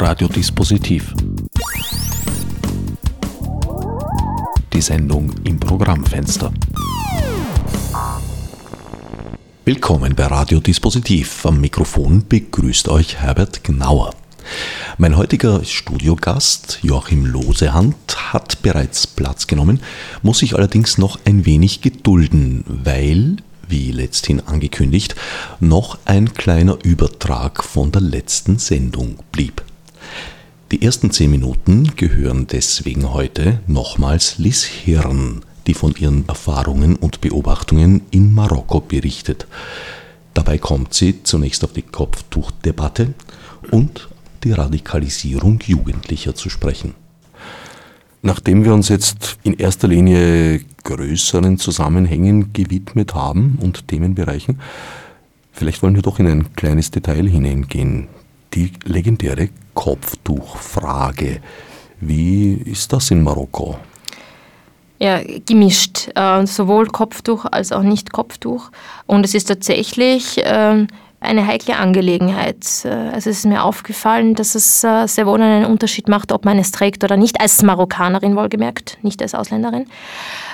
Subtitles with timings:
[0.00, 1.12] Radiodispositiv.
[4.72, 6.50] Die Sendung im Programmfenster.
[9.66, 11.44] Willkommen bei Radiodispositiv.
[11.44, 14.14] Am Mikrofon begrüßt euch Herbert Gnauer.
[14.96, 19.80] Mein heutiger Studiogast, Joachim Losehand, hat bereits Platz genommen,
[20.22, 23.36] muss sich allerdings noch ein wenig gedulden, weil
[23.68, 25.14] wie letzthin angekündigt,
[25.60, 29.62] noch ein kleiner Übertrag von der letzten Sendung blieb.
[30.72, 37.20] Die ersten zehn Minuten gehören deswegen heute nochmals Liz Hirn, die von ihren Erfahrungen und
[37.20, 39.48] Beobachtungen in Marokko berichtet.
[40.32, 43.14] Dabei kommt sie zunächst auf die Kopftuchdebatte
[43.72, 44.08] und
[44.44, 46.94] die Radikalisierung Jugendlicher zu sprechen.
[48.22, 54.60] Nachdem wir uns jetzt in erster Linie größeren Zusammenhängen gewidmet haben und Themenbereichen,
[55.50, 58.06] vielleicht wollen wir doch in ein kleines Detail hineingehen.
[58.54, 61.40] Die legendäre Kopftuchfrage.
[62.00, 63.76] Wie ist das in Marokko?
[64.98, 66.08] Ja, gemischt.
[66.14, 68.70] Äh, sowohl Kopftuch als auch nicht Kopftuch.
[69.06, 70.86] Und es ist tatsächlich äh,
[71.20, 72.66] eine heikle Angelegenheit.
[72.84, 76.44] Äh, also es ist mir aufgefallen, dass es äh, sehr wohl einen Unterschied macht, ob
[76.44, 79.86] man es trägt oder nicht, als Marokkanerin wohlgemerkt, nicht als Ausländerin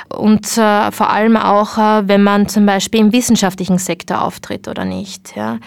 [0.09, 4.85] und äh, vor allem auch, äh, wenn man zum Beispiel im wissenschaftlichen Sektor auftritt oder
[4.85, 5.37] nicht.
[5.37, 5.59] Ja.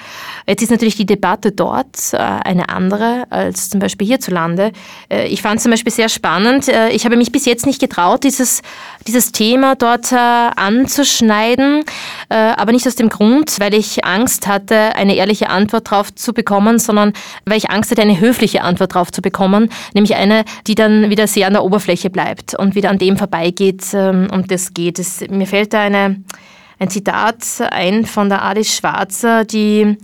[0.47, 4.71] Jetzt ist natürlich die Debatte dort äh, eine andere als zum Beispiel hierzulande.
[5.11, 6.67] Äh, ich fand zum Beispiel sehr spannend.
[6.67, 8.61] Äh, ich habe mich bis jetzt nicht getraut, dieses,
[9.07, 11.83] dieses Thema dort äh, anzuschneiden,
[12.29, 16.77] aber nicht aus dem Grund, weil ich Angst hatte, eine ehrliche Antwort darauf zu bekommen,
[16.77, 17.13] sondern
[17.45, 21.27] weil ich Angst hatte, eine höfliche Antwort darauf zu bekommen, nämlich eine, die dann wieder
[21.27, 24.99] sehr an der Oberfläche bleibt und wieder an dem vorbeigeht, ähm, um das geht.
[24.99, 26.23] Es, mir fällt da eine,
[26.79, 29.97] ein Zitat ein von der Alice Schwarzer, die,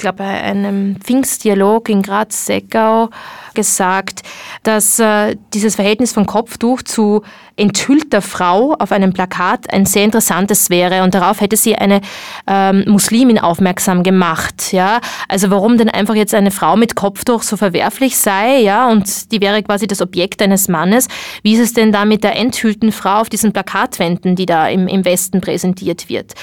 [0.00, 3.10] glaube, bei einem Pfingstdialog in Graz-Seckau
[3.54, 4.22] gesagt,
[4.62, 7.22] dass äh, dieses Verhältnis von Kopftuch zu
[7.56, 11.02] enthüllter Frau auf einem Plakat ein sehr interessantes wäre.
[11.02, 12.00] Und darauf hätte sie eine
[12.46, 14.72] ähm, Muslimin aufmerksam gemacht.
[14.72, 15.00] Ja?
[15.28, 19.40] Also warum denn einfach jetzt eine Frau mit Kopftuch so verwerflich sei, ja, und die
[19.40, 21.08] wäre quasi das Objekt eines Mannes.
[21.42, 24.88] Wie ist es denn da mit der enthüllten Frau auf diesen Plakatwänden, die da im,
[24.88, 26.34] im Westen präsentiert wird?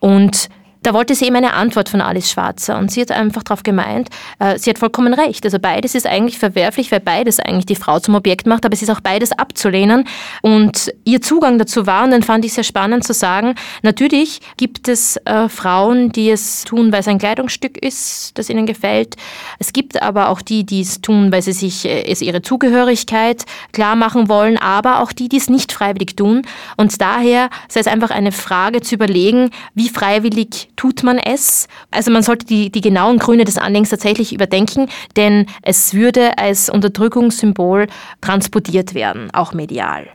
[0.00, 0.48] Und
[0.82, 4.08] da wollte sie eben eine Antwort von Alice Schwarzer und sie hat einfach darauf gemeint,
[4.38, 5.44] äh, sie hat vollkommen recht.
[5.44, 8.82] Also beides ist eigentlich verwerflich, weil beides eigentlich die Frau zum Objekt macht, aber es
[8.82, 10.04] ist auch beides abzulehnen.
[10.42, 14.88] Und ihr Zugang dazu war, und dann fand ich sehr spannend zu sagen, natürlich gibt
[14.88, 19.16] es äh, Frauen, die es tun, weil es ein Kleidungsstück ist, das ihnen gefällt.
[19.58, 23.44] Es gibt aber auch die, die es tun, weil sie sich äh, es ihre Zugehörigkeit
[23.72, 26.42] klar machen wollen, aber auch die, die es nicht freiwillig tun.
[26.76, 31.68] Und daher sei es einfach eine Frage zu überlegen, wie freiwillig tut man es?
[31.90, 36.70] Also man sollte die, die genauen Gründe des Anliegens tatsächlich überdenken, denn es würde als
[36.70, 37.88] Unterdrückungssymbol
[38.22, 40.06] transportiert werden, auch medial.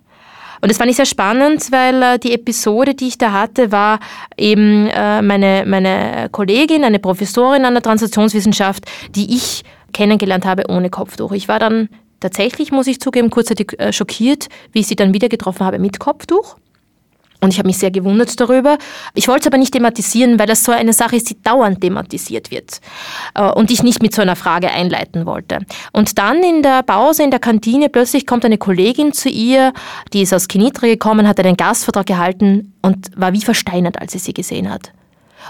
[0.62, 4.00] Und das fand ich sehr spannend, weil äh, die Episode, die ich da hatte, war
[4.38, 10.90] eben äh, meine, meine Kollegin, eine Professorin an der Transaktionswissenschaft, die ich kennengelernt habe ohne
[10.90, 11.34] Kopftuch.
[11.34, 11.90] Ich war dann
[12.22, 16.00] tatsächlich, muss ich zugeben, kurzzeitig äh, schockiert, wie ich sie dann wieder getroffen habe mit
[16.00, 16.56] Kopftuch.
[17.44, 18.78] Und ich habe mich sehr gewundert darüber.
[19.16, 22.52] Ich wollte es aber nicht thematisieren, weil das so eine Sache ist, die dauernd thematisiert
[22.52, 22.80] wird.
[23.36, 25.60] Äh, und ich nicht mit so einer Frage einleiten wollte.
[25.92, 29.74] Und dann in der Pause in der Kantine plötzlich kommt eine Kollegin zu ihr,
[30.14, 34.20] die ist aus Kenitra gekommen, hat einen Gastvertrag gehalten und war wie versteinert, als sie
[34.20, 34.94] sie gesehen hat.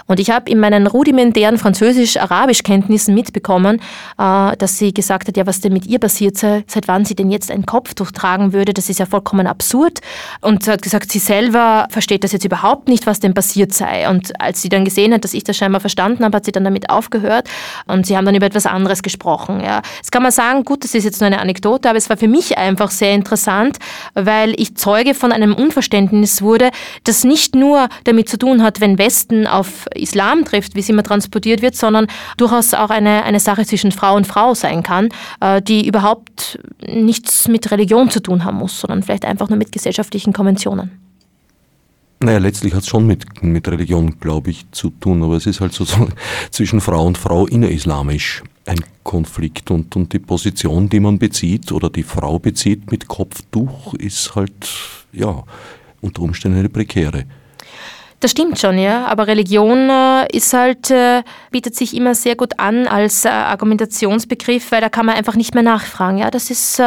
[0.06, 3.80] Und ich habe in meinen rudimentären Französisch-Arabisch-Kenntnissen mitbekommen,
[4.18, 7.14] äh, dass sie gesagt hat, ja, was denn mit ihr passiert sei, seit wann sie
[7.14, 10.00] denn jetzt ein Kopftuch tragen würde, das ist ja vollkommen absurd.
[10.40, 14.08] Und sie hat gesagt, sie selber versteht das jetzt überhaupt nicht, was denn passiert sei.
[14.08, 16.64] Und als sie dann gesehen hat, dass ich das scheinbar verstanden habe, hat sie dann
[16.64, 17.48] damit aufgehört
[17.86, 19.60] und sie haben dann über etwas anderes gesprochen.
[19.60, 19.82] Ja.
[19.96, 22.28] Jetzt kann man sagen, gut, das ist jetzt nur eine Anekdote, aber es war für
[22.28, 23.78] mich einfach sehr interessant,
[24.14, 26.70] weil ich Zeuge von einem Unverständnis wurde,
[27.04, 31.02] das nicht nur damit zu tun hat, wenn Westen auf Islam trifft, wie es immer
[31.02, 32.06] transportiert wird, sondern
[32.36, 35.08] durchaus auch eine, eine Sache zwischen Frau und Frau sein kann,
[35.40, 39.72] äh, die überhaupt nichts mit Religion zu tun haben muss, sondern vielleicht einfach nur mit
[39.72, 41.04] gesellschaftlichen Konventionen.
[42.20, 45.60] Naja, letztlich hat es schon mit, mit Religion, glaube ich, zu tun, aber es ist
[45.60, 45.84] halt so
[46.50, 51.90] zwischen Frau und Frau innerislamisch ein Konflikt und, und die Position, die man bezieht oder
[51.90, 54.68] die Frau bezieht mit Kopftuch, ist halt,
[55.12, 55.44] ja,
[56.00, 57.24] unter Umständen eine prekäre.
[58.24, 59.04] Das stimmt schon, ja.
[59.04, 64.72] Aber Religion äh, ist halt, äh, bietet sich immer sehr gut an als äh, Argumentationsbegriff,
[64.72, 66.16] weil da kann man einfach nicht mehr nachfragen.
[66.16, 66.80] Ja, das ist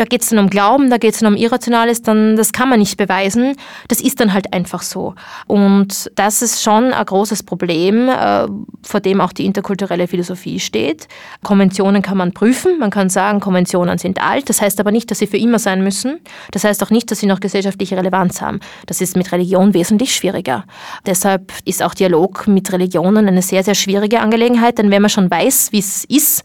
[0.00, 2.70] da geht es dann um Glauben, da geht es dann um Irrationales, dann das kann
[2.70, 3.54] man nicht beweisen.
[3.88, 5.14] Das ist dann halt einfach so.
[5.46, 8.46] Und das ist schon ein großes Problem, äh,
[8.82, 11.06] vor dem auch die interkulturelle Philosophie steht.
[11.42, 15.18] Konventionen kann man prüfen, man kann sagen, Konventionen sind alt, das heißt aber nicht, dass
[15.18, 16.20] sie für immer sein müssen.
[16.52, 18.60] Das heißt auch nicht, dass sie noch gesellschaftliche Relevanz haben.
[18.86, 20.64] Das ist mit Religion wesentlich schwieriger.
[21.04, 25.30] Deshalb ist auch Dialog mit Religionen eine sehr, sehr schwierige Angelegenheit, denn wenn man schon
[25.30, 26.42] weiß, wie es ist,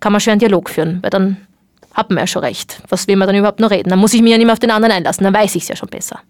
[0.00, 1.38] kann man schwer einen Dialog führen, weil dann
[1.94, 2.80] hat man ja schon recht.
[2.88, 3.90] Was will man dann überhaupt noch reden?
[3.90, 5.68] Dann muss ich mich ja nicht mehr auf den anderen einlassen, dann weiß ich es
[5.68, 6.20] ja schon besser.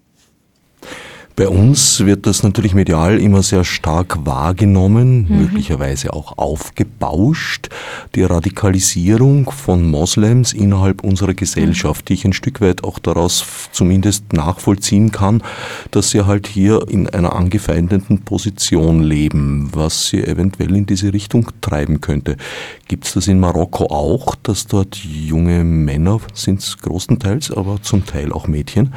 [1.40, 5.38] Bei uns wird das natürlich medial immer sehr stark wahrgenommen, mhm.
[5.38, 7.70] möglicherweise auch aufgebauscht,
[8.14, 13.42] die Radikalisierung von Moslems innerhalb unserer Gesellschaft, die ich ein Stück weit auch daraus
[13.72, 15.42] zumindest nachvollziehen kann,
[15.92, 21.48] dass sie halt hier in einer angefeindeten Position leben, was sie eventuell in diese Richtung
[21.62, 22.36] treiben könnte.
[22.86, 28.04] Gibt es das in Marokko auch, dass dort junge Männer, sind es großenteils, aber zum
[28.04, 28.93] Teil auch Mädchen,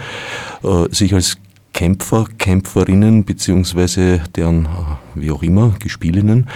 [0.62, 1.38] äh, sich als
[1.74, 4.70] Kämpfer, Kämpferinnen beziehungsweise deren, äh,
[5.16, 6.48] wie auch immer, Gespielinnen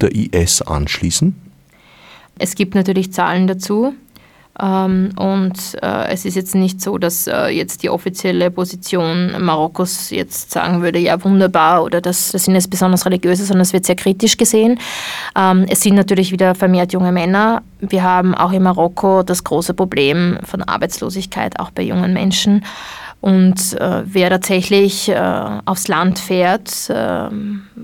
[0.00, 1.34] der IS anschließen?
[2.38, 3.94] Es gibt natürlich Zahlen dazu.
[4.60, 10.10] Ähm, und äh, es ist jetzt nicht so, dass äh, jetzt die offizielle Position Marokkos
[10.10, 13.84] jetzt sagen würde, ja wunderbar oder das, das sind jetzt besonders religiöse, sondern es wird
[13.84, 14.80] sehr kritisch gesehen.
[15.36, 17.62] Ähm, es sind natürlich wieder vermehrt junge Männer.
[17.78, 22.64] Wir haben auch in Marokko das große Problem von Arbeitslosigkeit, auch bei jungen Menschen.
[23.20, 25.20] Und äh, wer tatsächlich äh,
[25.64, 27.28] aufs Land fährt, äh,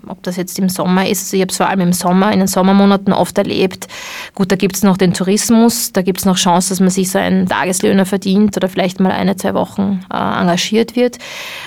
[0.06, 2.38] ob das jetzt im Sommer ist, also ich habe es vor allem im Sommer, in
[2.38, 3.88] den Sommermonaten oft erlebt,
[4.34, 7.10] gut, da gibt es noch den Tourismus, da gibt es noch Chance, dass man sich
[7.10, 11.19] so einen Tageslöhner verdient oder vielleicht mal eine, zwei Wochen äh, engagiert wird.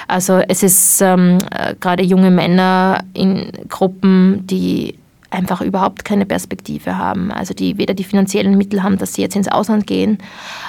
[0.07, 4.95] Also es ist ähm, äh, gerade junge Männer in Gruppen, die
[5.29, 7.31] einfach überhaupt keine Perspektive haben.
[7.31, 10.17] Also die weder die finanziellen Mittel haben, dass sie jetzt ins Ausland gehen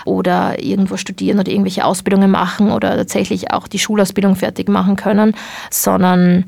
[0.05, 5.35] oder irgendwo studieren oder irgendwelche Ausbildungen machen oder tatsächlich auch die Schulausbildung fertig machen können,
[5.71, 6.45] sondern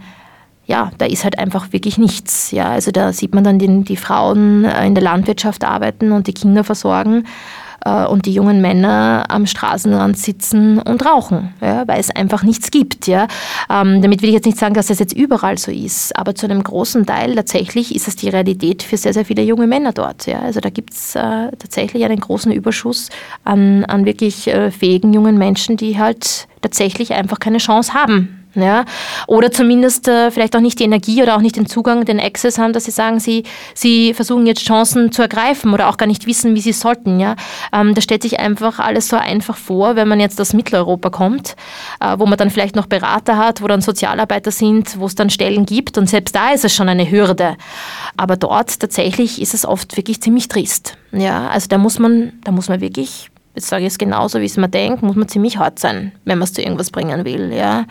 [0.67, 2.53] ja, da ist halt einfach wirklich nichts.
[2.53, 6.29] Ja, also da sieht man dann die, die Frauen äh, in der Landwirtschaft arbeiten und
[6.29, 7.25] die Kinder versorgen
[7.85, 12.71] äh, und die jungen Männer am Straßenrand sitzen und rauchen, ja, weil es einfach nichts
[12.71, 13.07] gibt.
[13.07, 13.27] Ja.
[13.71, 16.47] Ähm, damit will ich jetzt nicht sagen, dass das jetzt überall so ist, aber zu
[16.47, 20.27] einem großen Teil tatsächlich ist es die Realität für sehr, sehr viele junge Männer dort.
[20.27, 20.41] Ja.
[20.41, 23.09] Also da gibt es äh, tatsächlich einen großen Überschuss
[23.45, 28.85] an, an wirklich äh, fähigen jungen Menschen, die halt tatsächlich einfach keine Chance haben, ja?
[29.27, 32.59] Oder zumindest äh, vielleicht auch nicht die Energie oder auch nicht den Zugang, den Access
[32.59, 33.45] haben, dass sie sagen, sie,
[33.75, 37.21] sie versuchen jetzt Chancen zu ergreifen oder auch gar nicht wissen, wie sie sollten.
[37.21, 37.37] Ja?
[37.73, 41.57] Ähm, da stellt sich einfach alles so einfach vor, wenn man jetzt aus Mitteleuropa kommt,
[42.01, 45.31] äh, wo man dann vielleicht noch Berater hat, wo dann Sozialarbeiter sind, wo es dann
[45.31, 47.57] Stellen gibt und selbst da ist es schon eine Hürde.
[48.17, 50.97] Aber dort tatsächlich ist es oft wirklich ziemlich trist.
[51.13, 51.49] Ja?
[51.49, 54.57] Also da muss man, da muss man wirklich jetzt sage ich es genauso, wie es
[54.57, 57.53] man denkt, muss man ziemlich hart sein, wenn man es zu irgendwas bringen will.
[57.53, 57.87] Ja?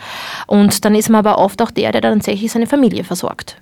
[0.47, 3.57] Und dann ist man aber oft auch der, der dann tatsächlich seine Familie versorgt.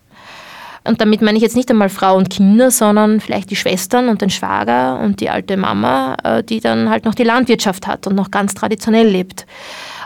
[0.84, 4.22] Und damit meine ich jetzt nicht einmal Frau und Kinder, sondern vielleicht die Schwestern und
[4.22, 8.16] den Schwager und die alte Mama, äh, die dann halt noch die Landwirtschaft hat und
[8.16, 9.46] noch ganz traditionell lebt.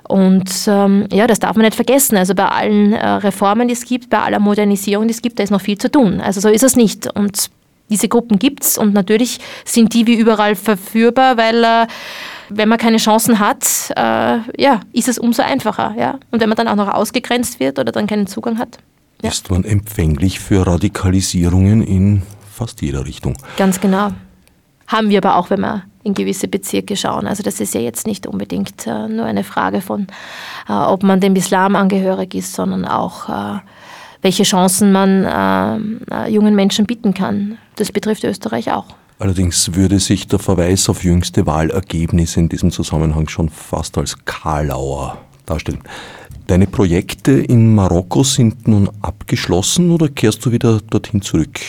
[0.07, 2.17] Und ähm, ja, das darf man nicht vergessen.
[2.17, 5.43] Also bei allen äh, Reformen, die es gibt, bei aller Modernisierung, die es gibt, da
[5.43, 6.19] ist noch viel zu tun.
[6.19, 7.15] Also so ist es nicht.
[7.15, 7.51] Und
[7.91, 11.87] diese Gruppen gibt es und natürlich sind die wie überall verführbar, weil äh,
[12.49, 15.93] wenn man keine Chancen hat, äh, ja, ist es umso einfacher.
[15.97, 16.19] Ja?
[16.31, 18.77] Und wenn man dann auch noch ausgegrenzt wird oder dann keinen Zugang hat.
[19.21, 19.29] Ja.
[19.29, 23.35] Ist man empfänglich für Radikalisierungen in fast jeder Richtung.
[23.57, 24.09] Ganz genau.
[24.87, 27.27] Haben wir aber auch, wenn wir in gewisse Bezirke schauen.
[27.27, 30.07] Also das ist ja jetzt nicht unbedingt äh, nur eine Frage von,
[30.67, 33.59] äh, ob man dem Islam angehörig ist, sondern auch äh,
[34.21, 37.57] welche Chancen man äh, äh, jungen Menschen bieten kann.
[37.75, 38.85] Das betrifft Österreich auch.
[39.19, 45.17] Allerdings würde sich der Verweis auf jüngste Wahlergebnisse in diesem Zusammenhang schon fast als Karlauer
[45.45, 45.81] darstellen.
[46.47, 51.59] Deine Projekte in Marokko sind nun abgeschlossen oder kehrst du wieder dorthin zurück?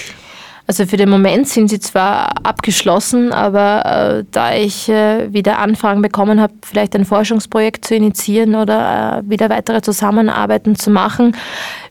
[0.66, 6.02] Also für den Moment sind sie zwar abgeschlossen, aber äh, da ich äh, wieder Anfragen
[6.02, 11.36] bekommen habe, vielleicht ein Forschungsprojekt zu initiieren oder äh, wieder weitere Zusammenarbeiten zu machen,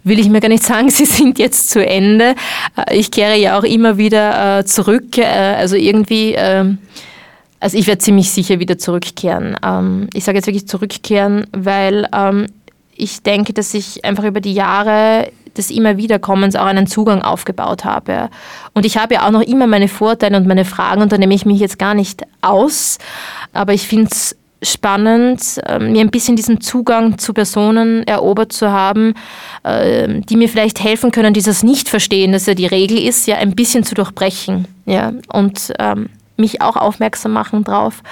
[0.04, 2.36] will ich mir gar nicht sagen, sie sind jetzt zu Ende.
[2.78, 5.18] Äh, ich kehre ja auch immer wieder äh, zurück.
[5.18, 6.78] Äh, also irgendwie, ähm,
[7.60, 9.58] also ich werde ziemlich sicher wieder zurückkehren.
[9.64, 12.48] Ähm, ich sage jetzt wirklich zurückkehren, weil ähm,
[12.96, 17.86] ich denke, dass ich einfach über die Jahre des immer Wiederkommens auch einen Zugang aufgebaut
[17.86, 18.30] habe.
[18.74, 21.34] Und ich habe ja auch noch immer meine Vorteile und meine Fragen und da nehme
[21.34, 22.98] ich mich jetzt gar nicht aus.
[23.54, 28.72] Aber ich finde es spannend, ähm, mir ein bisschen diesen Zugang zu Personen erobert zu
[28.72, 29.16] haben,
[29.64, 33.56] ähm, die mir vielleicht helfen können, dieses Nicht-Verstehen, das ja die Regel ist, ja ein
[33.56, 34.68] bisschen zu durchbrechen.
[34.86, 35.14] Ja?
[35.28, 38.04] Und ähm, mich auch aufmerksam machen darauf,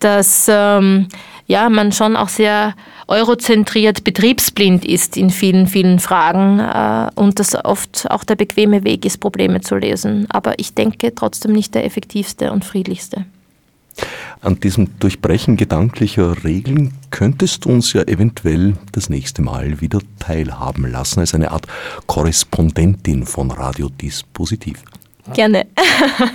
[0.00, 1.08] dass ähm,
[1.46, 2.74] ja, man schon auch sehr
[3.06, 9.04] eurozentriert betriebsblind ist in vielen, vielen Fragen äh, und das oft auch der bequeme Weg
[9.04, 10.26] ist, Probleme zu lösen.
[10.30, 13.26] Aber ich denke trotzdem nicht der effektivste und friedlichste.
[14.42, 20.90] An diesem Durchbrechen gedanklicher Regeln könntest du uns ja eventuell das nächste Mal wieder teilhaben
[20.90, 21.66] lassen, als eine Art
[22.06, 24.82] Korrespondentin von Radiodispositiv.
[25.32, 25.66] Gerne.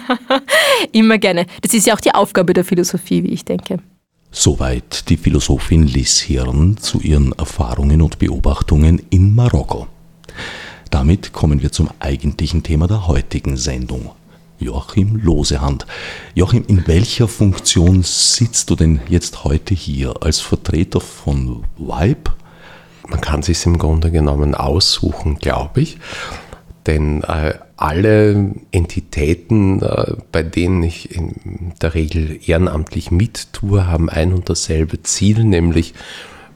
[0.91, 1.45] Immer gerne.
[1.61, 3.79] Das ist ja auch die Aufgabe der Philosophie, wie ich denke.
[4.33, 9.87] Soweit die Philosophin Liz Hirn zu ihren Erfahrungen und Beobachtungen in Marokko.
[10.89, 14.11] Damit kommen wir zum eigentlichen Thema der heutigen Sendung.
[14.57, 15.85] Joachim Losehand.
[16.33, 20.13] Joachim, in welcher Funktion sitzt du denn jetzt heute hier?
[20.21, 22.31] Als Vertreter von Vibe?
[23.09, 25.97] Man kann sich im Grunde genommen aussuchen, glaube ich.
[26.87, 34.33] Denn äh, alle Entitäten, äh, bei denen ich in der Regel ehrenamtlich mittue, haben ein
[34.33, 35.93] und dasselbe Ziel, nämlich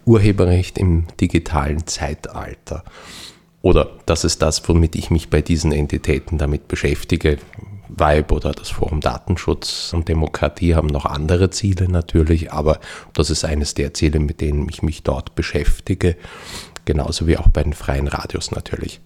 [0.05, 2.83] Urheberrecht im digitalen Zeitalter.
[3.63, 7.39] Oder das ist das, womit ich mich bei diesen Entitäten damit beschäftige.
[7.89, 12.79] Vibe oder das Forum Datenschutz und Demokratie haben noch andere Ziele natürlich, aber
[13.13, 16.17] das ist eines der Ziele, mit denen ich mich dort beschäftige,
[16.85, 19.01] genauso wie auch bei den freien Radios natürlich.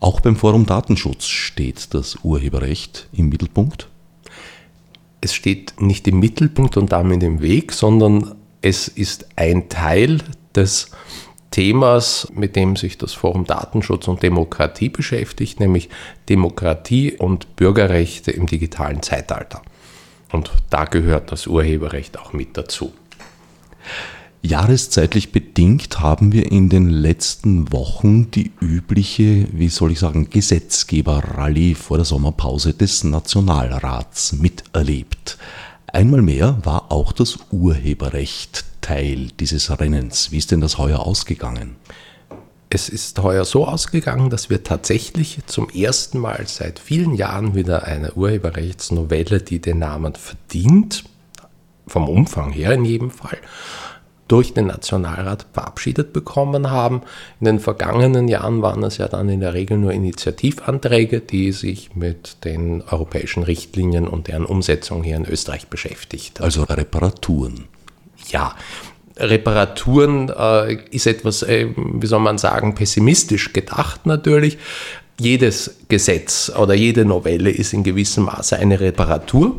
[0.00, 3.88] Auch beim Forum Datenschutz steht das Urheberrecht im Mittelpunkt?
[5.20, 10.18] Es steht nicht im Mittelpunkt und damit im Weg, sondern es ist ein Teil
[10.54, 10.90] des
[11.50, 15.88] Themas, mit dem sich das Forum Datenschutz und Demokratie beschäftigt, nämlich
[16.28, 19.62] Demokratie und Bürgerrechte im digitalen Zeitalter.
[20.32, 22.92] Und da gehört das Urheberrecht auch mit dazu.
[24.46, 31.74] Jahreszeitlich bedingt haben wir in den letzten Wochen die übliche, wie soll ich sagen, Gesetzgeber-Rallye
[31.74, 35.36] vor der Sommerpause des Nationalrats miterlebt.
[35.88, 40.30] Einmal mehr war auch das Urheberrecht Teil dieses Rennens.
[40.30, 41.74] Wie ist denn das heuer ausgegangen?
[42.70, 47.82] Es ist heuer so ausgegangen, dass wir tatsächlich zum ersten Mal seit vielen Jahren wieder
[47.84, 51.02] eine Urheberrechtsnovelle, die den Namen verdient,
[51.88, 53.38] vom Umfang her in jedem Fall,
[54.28, 57.02] durch den Nationalrat verabschiedet bekommen haben.
[57.40, 61.94] In den vergangenen Jahren waren es ja dann in der Regel nur Initiativanträge, die sich
[61.94, 66.40] mit den europäischen Richtlinien und deren Umsetzung hier in Österreich beschäftigt.
[66.40, 67.64] Also Reparaturen
[68.30, 68.54] ja,
[69.16, 74.58] Reparaturen äh, ist etwas, äh, wie soll man sagen, pessimistisch gedacht natürlich.
[75.18, 79.56] Jedes Gesetz oder jede Novelle ist in gewissem Maße eine Reparatur,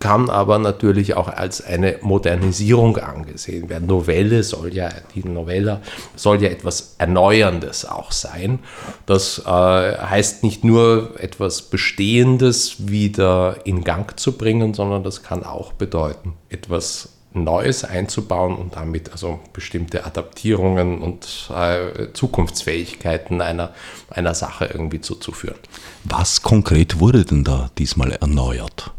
[0.00, 3.86] kann aber natürlich auch als eine Modernisierung angesehen werden.
[3.86, 5.82] Novelle soll ja, die Novella
[6.16, 8.60] soll ja etwas Erneuerndes auch sein.
[9.04, 15.44] Das äh, heißt nicht nur etwas Bestehendes wieder in Gang zu bringen, sondern das kann
[15.44, 23.72] auch bedeuten, etwas Neues einzubauen und damit also bestimmte Adaptierungen und äh, Zukunftsfähigkeiten einer,
[24.08, 25.58] einer Sache irgendwie zuzuführen.
[26.04, 28.92] Was konkret wurde denn da diesmal erneuert?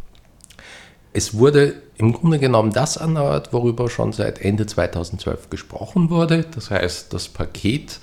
[1.14, 6.46] Es wurde im Grunde genommen das erneuert, worüber schon seit Ende 2012 gesprochen wurde.
[6.56, 8.00] Das heißt, das Paket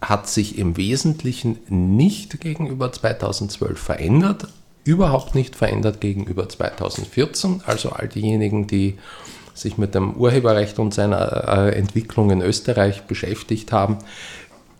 [0.00, 4.48] hat sich im Wesentlichen nicht gegenüber 2012 verändert,
[4.84, 7.62] überhaupt nicht verändert gegenüber 2014.
[7.66, 8.98] Also all diejenigen, die
[9.54, 13.98] sich mit dem Urheberrecht und seiner äh, Entwicklung in Österreich beschäftigt haben,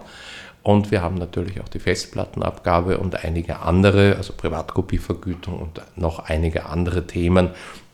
[0.69, 6.67] Und wir haben natürlich auch die Festplattenabgabe und einige andere, also Privatkopievergütung und noch einige
[6.67, 7.49] andere Themen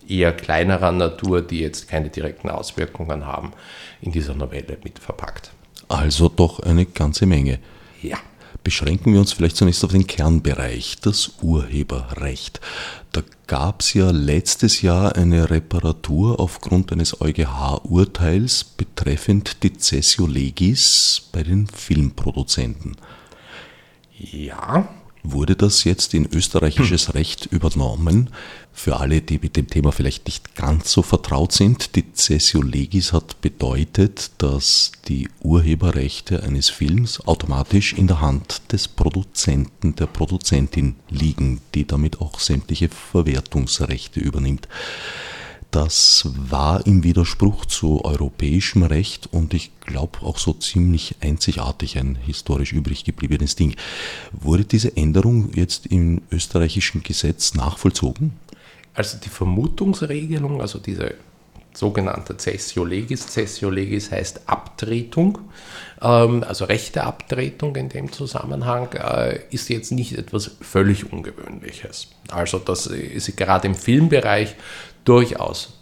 [0.10, 3.54] eher kleinerer Natur, die jetzt keine direkten Auswirkungen haben,
[4.02, 5.52] in dieser Novelle mit verpackt.
[5.88, 7.60] Also doch eine ganze Menge.
[8.02, 8.18] Ja.
[8.66, 12.60] Beschränken wir uns vielleicht zunächst auf den Kernbereich, das Urheberrecht.
[13.12, 21.30] Da gab es ja letztes Jahr eine Reparatur aufgrund eines EuGH-Urteils betreffend die Cessio Legis
[21.32, 22.98] bei den Filmproduzenten.
[24.18, 24.90] Ja,
[25.22, 28.32] wurde das jetzt in österreichisches Recht übernommen.
[28.78, 33.14] Für alle, die mit dem Thema vielleicht nicht ganz so vertraut sind, die Cessio Legis
[33.14, 40.98] hat bedeutet, dass die Urheberrechte eines Films automatisch in der Hand des Produzenten, der Produzentin
[41.10, 44.68] liegen, die damit auch sämtliche Verwertungsrechte übernimmt.
[45.76, 52.16] das war im Widerspruch zu europäischem Recht und ich glaube auch so ziemlich einzigartig ein
[52.16, 53.76] historisch übrig gebliebenes Ding.
[54.32, 58.32] Wurde diese Änderung jetzt im österreichischen Gesetz nachvollzogen?
[58.96, 61.16] Also die Vermutungsregelung, also diese
[61.74, 63.28] sogenannte Cessio Legis.
[63.28, 65.40] Cessio Legis heißt Abtretung,
[66.02, 72.08] ähm, also rechte Abtretung in dem Zusammenhang, äh, ist jetzt nicht etwas völlig Ungewöhnliches.
[72.30, 74.56] Also das ist gerade im Filmbereich
[75.04, 75.74] durchaus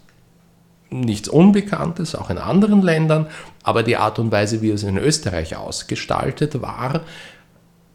[0.89, 3.27] nichts Unbekanntes, auch in anderen Ländern,
[3.63, 7.01] aber die Art und Weise, wie es in Österreich ausgestaltet war,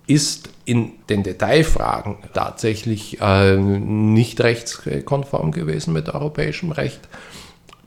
[0.08, 7.00] ist in den Detailfragen tatsächlich äh, nicht rechtskonform gewesen mit europäischem Recht.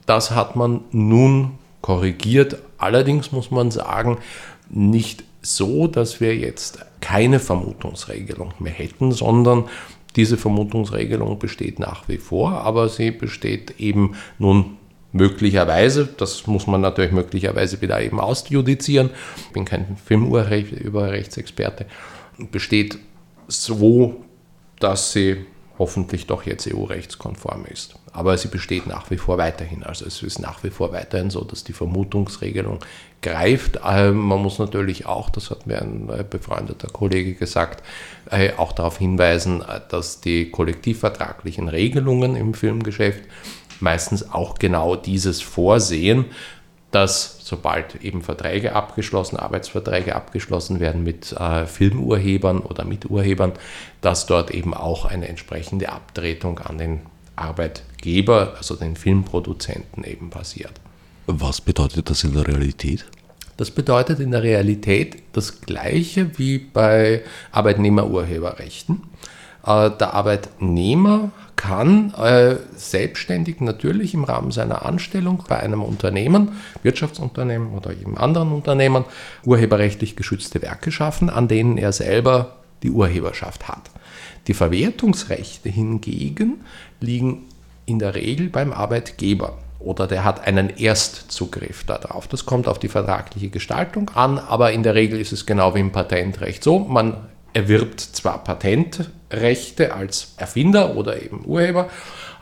[0.05, 2.59] Das hat man nun korrigiert.
[2.77, 4.19] Allerdings muss man sagen,
[4.69, 9.65] nicht so, dass wir jetzt keine Vermutungsregelung mehr hätten, sondern
[10.15, 14.77] diese Vermutungsregelung besteht nach wie vor, aber sie besteht eben nun
[15.11, 21.85] möglicherweise, das muss man natürlich möglicherweise wieder eben ausjudizieren, ich bin kein Filmurheberrechtsexperte,
[22.51, 22.97] besteht
[23.47, 24.23] so,
[24.79, 25.45] dass sie
[25.81, 27.95] hoffentlich doch jetzt EU-rechtskonform ist.
[28.13, 29.83] Aber sie besteht nach wie vor weiterhin.
[29.83, 32.79] Also es ist nach wie vor weiterhin so, dass die Vermutungsregelung
[33.21, 33.79] greift.
[33.83, 37.83] Ähm, man muss natürlich auch, das hat mir ein äh, befreundeter Kollege gesagt,
[38.29, 43.23] äh, auch darauf hinweisen, äh, dass die kollektivvertraglichen Regelungen im Filmgeschäft
[43.81, 46.25] meistens auch genau dieses vorsehen,
[46.91, 53.53] dass sobald eben Verträge abgeschlossen, Arbeitsverträge abgeschlossen werden mit äh, Filmurhebern oder Miturhebern,
[54.01, 57.01] dass dort eben auch eine entsprechende Abtretung an den
[57.35, 60.73] Arbeitgeber, also den Filmproduzenten eben passiert.
[61.27, 63.05] Was bedeutet das in der Realität?
[63.57, 69.03] Das bedeutet in der Realität das Gleiche wie bei Arbeitnehmerurheberrechten.
[69.65, 77.73] Äh, der Arbeitnehmer kann äh, selbstständig natürlich im Rahmen seiner Anstellung bei einem Unternehmen, Wirtschaftsunternehmen
[77.73, 79.05] oder eben anderen Unternehmen,
[79.45, 83.91] urheberrechtlich geschützte Werke schaffen, an denen er selber die Urheberschaft hat.
[84.47, 86.61] Die Verwertungsrechte hingegen
[86.99, 87.43] liegen
[87.85, 92.27] in der Regel beim Arbeitgeber oder der hat einen Erstzugriff darauf.
[92.27, 95.81] Das kommt auf die vertragliche Gestaltung an, aber in der Regel ist es genau wie
[95.81, 97.17] im Patentrecht so, man
[97.53, 101.89] erwirbt zwar Patentrechte als Erfinder oder eben Urheber,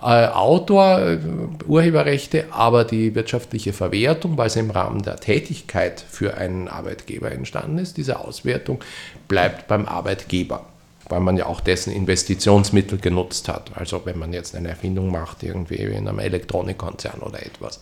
[0.02, 1.19] äh, Autor, äh,
[1.67, 7.80] Urheberrechte, aber die wirtschaftliche Verwertung, weil sie im Rahmen der Tätigkeit für einen Arbeitgeber entstanden
[7.80, 8.84] ist, diese Auswertung
[9.28, 10.65] bleibt beim Arbeitgeber
[11.10, 13.72] weil man ja auch dessen Investitionsmittel genutzt hat.
[13.76, 17.80] Also wenn man jetzt eine Erfindung macht, irgendwie in einem Elektronikkonzern oder etwas.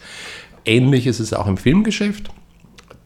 [0.66, 2.32] Ähnlich ist es auch im Filmgeschäft.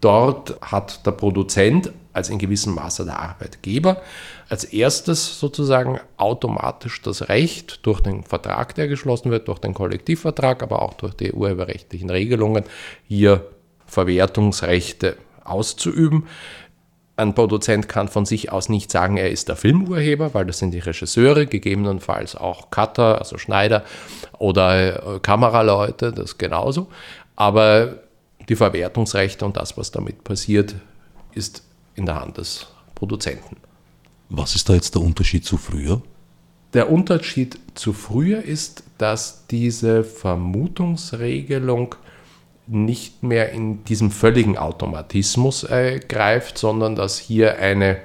[0.02, 4.02] Dort hat der Produzent als in gewissem Maße der Arbeitgeber
[4.50, 10.62] als erstes sozusagen automatisch das Recht durch den Vertrag, der geschlossen wird, durch den Kollektivvertrag,
[10.62, 12.66] aber auch durch die urheberrechtlichen Regelungen,
[13.08, 13.46] hier
[13.86, 16.28] Verwertungsrechte auszuüben.
[17.16, 20.72] Ein Produzent kann von sich aus nicht sagen, er ist der Filmurheber, weil das sind
[20.72, 23.84] die Regisseure, gegebenenfalls auch Cutter, also Schneider
[24.38, 26.88] oder äh, Kameraleute, das genauso.
[27.38, 28.00] Aber
[28.52, 30.76] die Verwertungsrechte und das, was damit passiert,
[31.34, 31.64] ist
[31.96, 33.56] in der Hand des Produzenten.
[34.28, 36.02] Was ist da jetzt der Unterschied zu früher?
[36.74, 41.96] Der Unterschied zu früher ist, dass diese Vermutungsregelung
[42.68, 48.02] nicht mehr in diesem völligen Automatismus äh, greift, sondern dass hier eine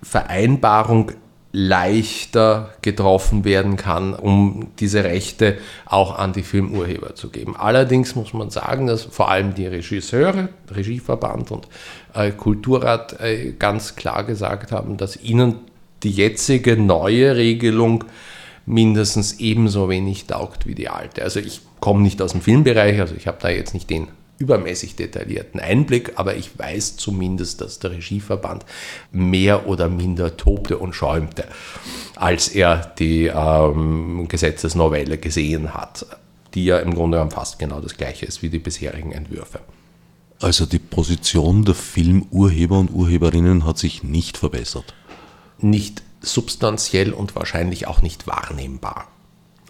[0.00, 1.10] Vereinbarung
[1.52, 7.56] leichter getroffen werden kann, um diese Rechte auch an die Filmurheber zu geben.
[7.56, 11.68] Allerdings muss man sagen, dass vor allem die Regisseure, Regieverband und
[12.14, 15.56] äh, Kulturrat äh, ganz klar gesagt haben, dass ihnen
[16.02, 18.04] die jetzige neue Regelung
[18.64, 21.22] mindestens ebenso wenig taugt wie die alte.
[21.22, 24.08] Also ich komme nicht aus dem Filmbereich, also ich habe da jetzt nicht den
[24.42, 28.66] übermäßig detaillierten Einblick, aber ich weiß zumindest, dass der Regieverband
[29.12, 31.46] mehr oder minder tobte und schäumte,
[32.16, 36.06] als er die ähm, Gesetzesnovelle gesehen hat,
[36.54, 39.60] die ja im Grunde genommen fast genau das gleiche ist wie die bisherigen Entwürfe.
[40.40, 44.92] Also die Position der Filmurheber und Urheberinnen hat sich nicht verbessert.
[45.60, 49.06] Nicht substanziell und wahrscheinlich auch nicht wahrnehmbar.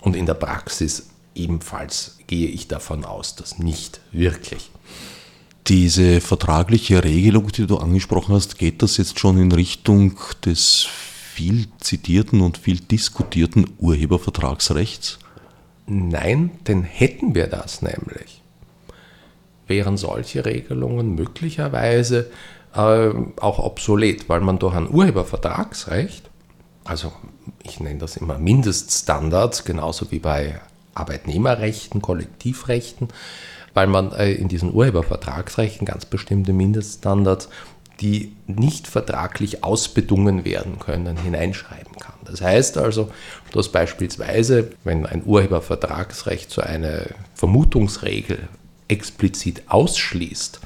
[0.00, 4.70] Und in der Praxis ebenfalls gehe ich davon aus, dass nicht wirklich.
[5.68, 10.88] Diese vertragliche Regelung, die du angesprochen hast, geht das jetzt schon in Richtung des
[11.32, 15.18] viel zitierten und viel diskutierten Urhebervertragsrechts?
[15.86, 18.42] Nein, denn hätten wir das nämlich,
[19.66, 22.30] wären solche Regelungen möglicherweise
[22.74, 26.28] äh, auch obsolet, weil man durch ein Urhebervertragsrecht,
[26.84, 27.12] also
[27.62, 30.60] ich nenne das immer Mindeststandards, genauso wie bei
[30.94, 33.08] Arbeitnehmerrechten, Kollektivrechten,
[33.74, 37.48] weil man äh, in diesen Urhebervertragsrechten ganz bestimmte Mindeststandards,
[38.00, 42.16] die nicht vertraglich ausbedungen werden können, hineinschreiben kann.
[42.24, 43.10] Das heißt also,
[43.52, 48.48] dass beispielsweise, wenn ein Urhebervertragsrecht so eine Vermutungsregel
[48.88, 50.60] explizit ausschließt,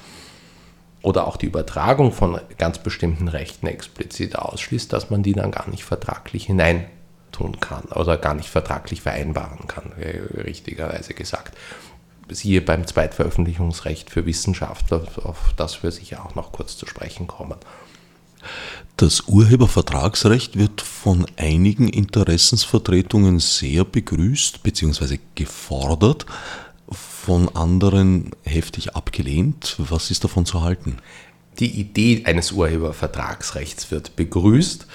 [1.07, 5.71] oder auch die Übertragung von ganz bestimmten Rechten explizit ausschließt, dass man die dann gar
[5.71, 6.49] nicht vertraglich
[7.37, 11.57] hineintun kann oder gar nicht vertraglich vereinbaren kann, äh, richtigerweise gesagt.
[12.29, 17.59] Siehe beim Zweitveröffentlichungsrecht für Wissenschaftler, auf das wir sicher auch noch kurz zu sprechen kommen.
[18.97, 25.19] Das Urhebervertragsrecht wird von einigen Interessensvertretungen sehr begrüßt bzw.
[25.35, 26.27] gefordert
[26.89, 29.77] von anderen heftig abgelehnt.
[29.79, 30.99] Was ist davon zu halten?
[31.59, 34.87] Die Idee eines Urhebervertragsrechts wird begrüßt.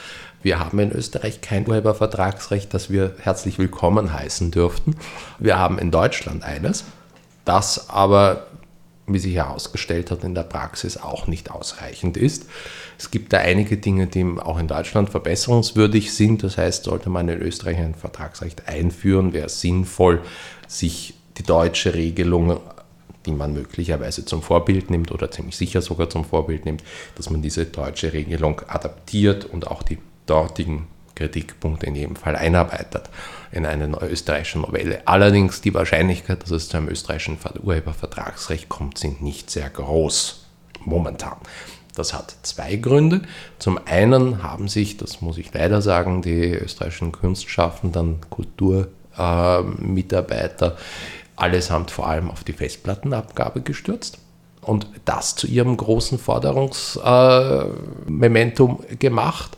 [0.44, 4.96] Wir haben in Österreich kein Urhebervertragsrecht, das wir herzlich willkommen heißen dürften.
[5.38, 6.84] Wir haben in Deutschland eines,
[7.46, 8.48] das aber,
[9.06, 12.48] wie sich herausgestellt hat, in der Praxis auch nicht ausreichend ist.
[12.98, 16.42] Es gibt da einige Dinge, die auch in Deutschland verbesserungswürdig sind.
[16.42, 20.22] Das heißt, sollte man in Österreich ein Vertragsrecht einführen, wäre es sinnvoll,
[20.68, 22.60] sich die deutsche Regelung,
[23.28, 26.84] die man möglicherweise zum Vorbild nimmt oder ziemlich sicher sogar zum Vorbild nimmt,
[27.16, 33.10] dass man diese deutsche Regelung adaptiert und auch die dortigen Kritikpunkte in jedem Fall einarbeitet
[33.52, 35.02] in eine österreichische Novelle.
[35.06, 40.46] Allerdings die Wahrscheinlichkeit, dass es zu einem österreichischen Urhebervertragsrecht kommt, sind nicht sehr groß
[40.86, 41.36] momentan.
[41.96, 43.24] Das hat zwei Gründe.
[43.60, 50.78] Zum einen haben sich, das muss ich leider sagen, die österreichischen Kunstschaffenden, Kulturmitarbeiter
[51.36, 54.20] allesamt vor allem auf die Festplattenabgabe gestürzt
[54.62, 59.58] und das zu ihrem großen Forderungsmomentum äh, gemacht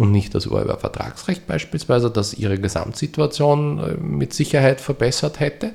[0.00, 5.72] und nicht das Urhebervertragsrecht beispielsweise, das ihre Gesamtsituation äh, mit Sicherheit verbessert hätte.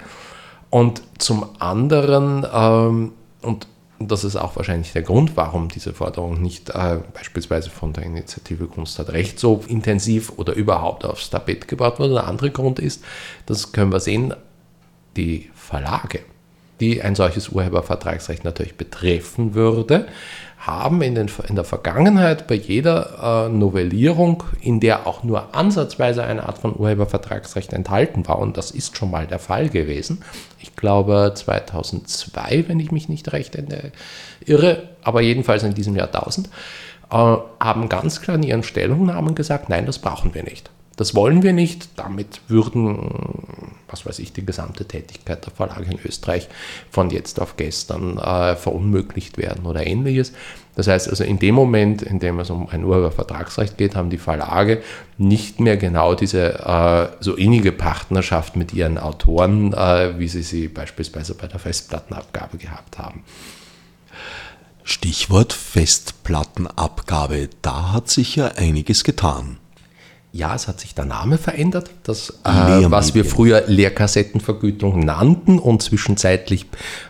[0.69, 3.67] Und zum anderen, ähm, und
[3.99, 8.65] das ist auch wahrscheinlich der Grund, warum diese Forderung nicht äh, beispielsweise von der Initiative
[8.65, 12.15] Kunst hat Recht so intensiv oder überhaupt aufs Tapet gebracht wurde.
[12.15, 13.03] Der andere Grund ist,
[13.45, 14.33] das können wir sehen,
[15.15, 16.19] die Verlage,
[16.81, 20.07] die ein solches Urhebervertragsrecht natürlich betreffen würde,
[20.65, 26.23] haben in, den, in der Vergangenheit bei jeder äh, Novellierung, in der auch nur ansatzweise
[26.23, 30.23] eine Art von Urhebervertragsrecht enthalten war, und das ist schon mal der Fall gewesen,
[30.59, 33.57] ich glaube 2002, wenn ich mich nicht recht
[34.45, 36.49] irre, aber jedenfalls in diesem Jahrtausend,
[37.11, 40.69] äh, haben ganz klar in ihren Stellungnahmen gesagt, nein, das brauchen wir nicht.
[40.95, 41.89] Das wollen wir nicht.
[41.97, 43.43] Damit würden,
[43.87, 46.47] was weiß ich, die gesamte Tätigkeit der Verlage in Österreich
[46.89, 50.31] von jetzt auf gestern äh, verunmöglicht werden oder ähnliches.
[50.75, 54.17] Das heißt also, in dem Moment, in dem es um ein Urhebervertragsrecht geht, haben die
[54.17, 54.81] Verlage
[55.17, 60.67] nicht mehr genau diese äh, so innige Partnerschaft mit ihren Autoren, äh, wie sie sie
[60.67, 63.23] beispielsweise bei der Festplattenabgabe gehabt haben.
[64.83, 67.49] Stichwort Festplattenabgabe.
[67.61, 69.57] Da hat sich ja einiges getan.
[70.35, 71.89] Ja, es hat sich der Name verändert.
[72.03, 76.65] Das, äh, was wir früher Leerkassettenvergütung nannten und zwischenzeitlich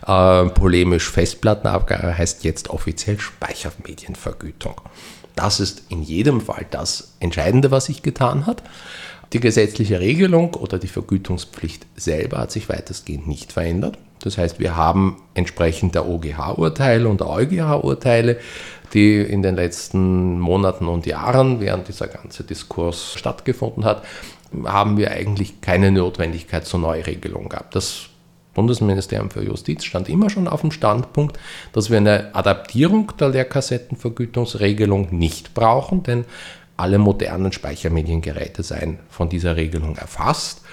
[0.05, 4.75] äh, polemisch Festplattenabgabe heißt jetzt offiziell Speichermedienvergütung.
[5.35, 8.61] Das ist in jedem Fall das Entscheidende, was sich getan hat.
[9.33, 13.97] Die gesetzliche Regelung oder die Vergütungspflicht selber hat sich weitestgehend nicht verändert.
[14.19, 18.37] Das heißt, wir haben entsprechend der OGH-Urteile und der EuGH-Urteile
[18.95, 24.03] die in den letzten Monaten und Jahren, während dieser ganze Diskurs stattgefunden hat,
[24.63, 27.75] haben wir eigentlich keine Notwendigkeit zur Neuregelung gehabt.
[27.75, 28.07] Das
[28.53, 31.37] Bundesministerium für Justiz stand immer schon auf dem Standpunkt,
[31.73, 36.23] dass wir eine Adaptierung der Leerkassettenvergütungsregelung nicht brauchen, denn
[36.77, 40.64] alle modernen Speichermediengeräte seien von dieser Regelung erfasst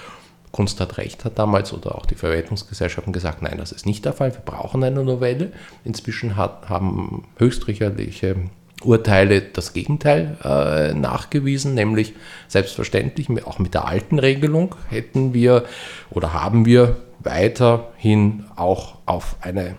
[0.53, 4.13] Kunst hat Recht hat damals oder auch die Verwertungsgesellschaften gesagt, nein, das ist nicht der
[4.13, 5.51] Fall, wir brauchen eine Novelle.
[5.83, 8.35] Inzwischen hat, haben höchstrichterliche
[8.83, 12.13] Urteile das Gegenteil äh, nachgewiesen, nämlich
[12.47, 15.65] selbstverständlich auch mit der alten Regelung hätten wir
[16.11, 19.75] oder haben wir weiterhin auch auf eine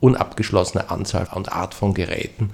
[0.00, 2.50] unabgeschlossene Anzahl und Art von Geräten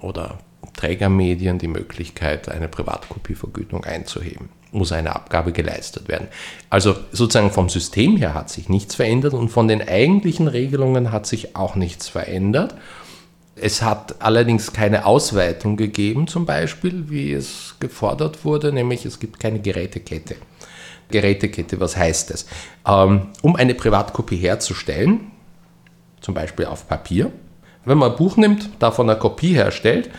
[0.00, 0.38] oder
[0.74, 6.28] Trägermedien die Möglichkeit, eine Privatkopievergütung einzuheben muss eine Abgabe geleistet werden.
[6.70, 11.26] Also sozusagen vom System her hat sich nichts verändert und von den eigentlichen Regelungen hat
[11.26, 12.74] sich auch nichts verändert.
[13.54, 19.40] Es hat allerdings keine Ausweitung gegeben, zum Beispiel, wie es gefordert wurde, nämlich es gibt
[19.40, 20.36] keine Gerätekette.
[21.10, 22.46] Gerätekette, was heißt das?
[22.86, 25.30] Ähm, um eine Privatkopie herzustellen,
[26.20, 27.32] zum Beispiel auf Papier,
[27.86, 30.10] wenn man ein Buch nimmt, davon eine Kopie herstellt,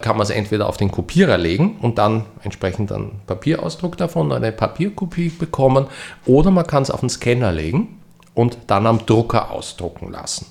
[0.00, 4.52] kann man es entweder auf den Kopierer legen und dann entsprechend einen Papierausdruck davon, eine
[4.52, 5.86] Papierkopie bekommen,
[6.24, 8.00] oder man kann es auf den Scanner legen
[8.34, 10.46] und dann am Drucker ausdrucken lassen.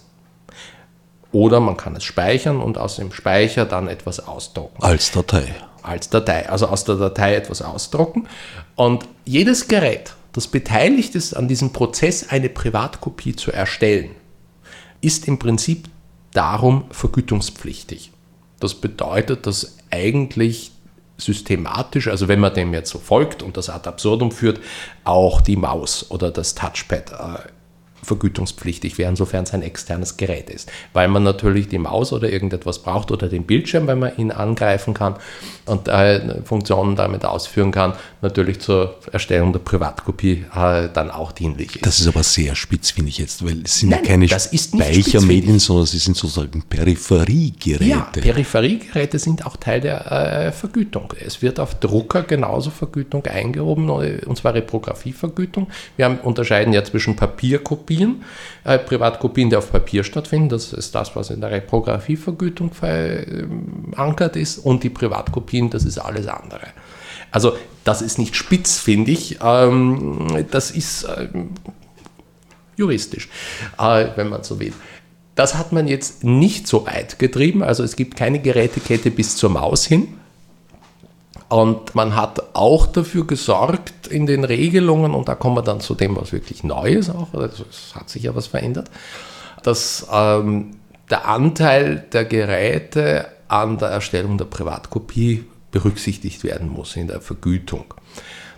[1.31, 4.81] Oder man kann es speichern und aus dem Speicher dann etwas ausdrucken.
[4.81, 5.55] Als Datei.
[5.83, 8.27] Als Datei, also aus der Datei etwas ausdrucken.
[8.75, 14.11] Und jedes Gerät, das beteiligt ist an diesem Prozess, eine Privatkopie zu erstellen,
[14.99, 15.87] ist im Prinzip
[16.33, 18.11] darum vergütungspflichtig.
[18.59, 20.71] Das bedeutet, dass eigentlich
[21.17, 24.59] systematisch, also wenn man dem jetzt so folgt und das ad absurdum führt,
[25.03, 27.49] auch die Maus oder das Touchpad äh,
[28.07, 30.71] vergütungspflichtig wären, sofern es ein externes Gerät ist.
[30.93, 34.93] Weil man natürlich die Maus oder irgendetwas braucht oder den Bildschirm, wenn man ihn angreifen
[34.93, 35.15] kann
[35.65, 41.75] und äh, Funktionen damit ausführen kann, natürlich zur Erstellung der Privatkopie äh, dann auch dienlich
[41.75, 41.85] ist.
[41.85, 45.59] Das ist aber sehr spitz, finde ich jetzt, weil es sind Nein, ja keine Speichermedien,
[45.59, 47.85] sondern sie sind sozusagen Peripheriegeräte.
[47.85, 51.13] Ja, Peripheriegeräte sind auch Teil der äh, Vergütung.
[51.23, 55.67] Es wird auf Drucker genauso Vergütung eingehoben, und zwar Reprografievergütung.
[55.97, 57.17] Wir haben, unterscheiden ja zwischen
[57.97, 58.23] Papierkopien,
[58.63, 64.59] äh, Privatkopien, die auf Papier stattfinden, das ist das, was in der Reprografievergütung verankert ist,
[64.59, 66.67] und die Privatkopien, das ist alles andere.
[67.31, 69.39] Also das ist nicht spitz, finde ich.
[69.43, 71.49] Ähm, das ist ähm,
[72.75, 73.29] juristisch,
[73.77, 74.73] äh, wenn man so will.
[75.35, 77.63] Das hat man jetzt nicht so weit getrieben.
[77.63, 80.07] Also es gibt keine Gerätekette bis zur Maus hin.
[81.49, 85.95] Und man hat auch dafür gesorgt in den Regelungen, und da kommen wir dann zu
[85.95, 88.91] dem, was wirklich neu ist auch, also es hat sich ja was verändert,
[89.63, 90.77] dass ähm,
[91.09, 97.85] der Anteil der Geräte an der Erstellung der Privatkopie berücksichtigt werden muss in der Vergütung.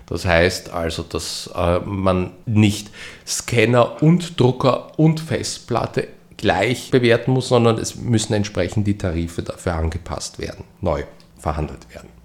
[0.08, 2.89] Das heißt also, dass äh, man nicht
[3.28, 9.75] Scanner und Drucker und Festplatte gleich bewerten muss, sondern es müssen entsprechend die Tarife dafür
[9.75, 11.04] angepasst werden, neu
[11.38, 12.18] verhandelt werden.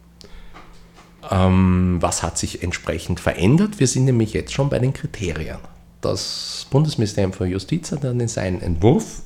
[1.31, 3.81] Ähm, was hat sich entsprechend verändert?
[3.81, 5.59] Wir sind nämlich jetzt schon bei den Kriterien.
[6.01, 9.23] Das Bundesministerium für Justiz hat dann in seinen Entwurf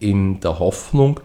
[0.00, 1.20] in der Hoffnung,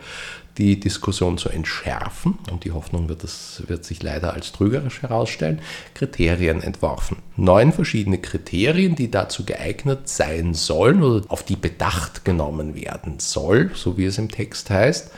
[0.57, 5.62] die Diskussion zu entschärfen, und die Hoffnung wird, das, wird sich leider als trügerisch herausstellen,
[5.93, 7.17] Kriterien entworfen.
[7.36, 13.71] Neun verschiedene Kriterien, die dazu geeignet sein sollen oder auf die Bedacht genommen werden soll,
[13.75, 15.12] so wie es im Text heißt,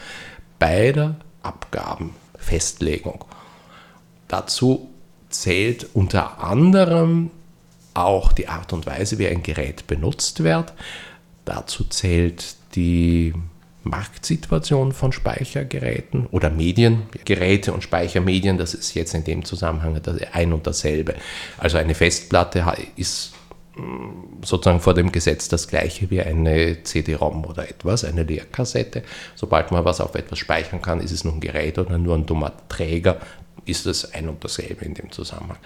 [0.57, 3.23] bei der Abgabenfestlegung.
[4.29, 4.89] Dazu
[5.29, 7.31] zählt unter anderem
[7.93, 10.73] auch die Art und Weise, wie ein Gerät benutzt wird.
[11.43, 13.33] Dazu zählt die
[13.83, 19.99] Marktsituation von Speichergeräten oder Medien, Geräte und Speichermedien, das ist jetzt in dem Zusammenhang
[20.31, 21.15] ein und dasselbe.
[21.57, 22.63] Also eine Festplatte
[22.95, 23.33] ist
[24.43, 29.03] sozusagen vor dem Gesetz das gleiche wie eine CD-ROM oder etwas, eine Leerkassette.
[29.35, 32.25] Sobald man was auf etwas speichern kann, ist es nur ein Gerät oder nur ein
[32.25, 33.17] dummer Träger,
[33.65, 35.57] ist es ein und dasselbe in dem Zusammenhang.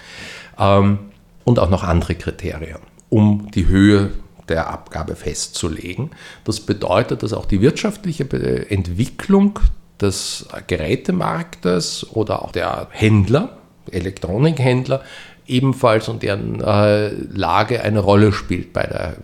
[0.58, 1.00] Ähm,
[1.44, 4.12] und auch noch andere Kriterien, um die Höhe
[4.50, 6.12] der Abgabe festzulegen.
[6.44, 8.24] Das bedeutet, dass auch die wirtschaftliche
[8.70, 9.60] Entwicklung
[10.02, 13.58] des Gerätemarktes oder auch der Händler,
[13.92, 15.04] Elektronikhändler,
[15.48, 19.18] ebenfalls und deren äh, Lage eine Rolle spielt bei der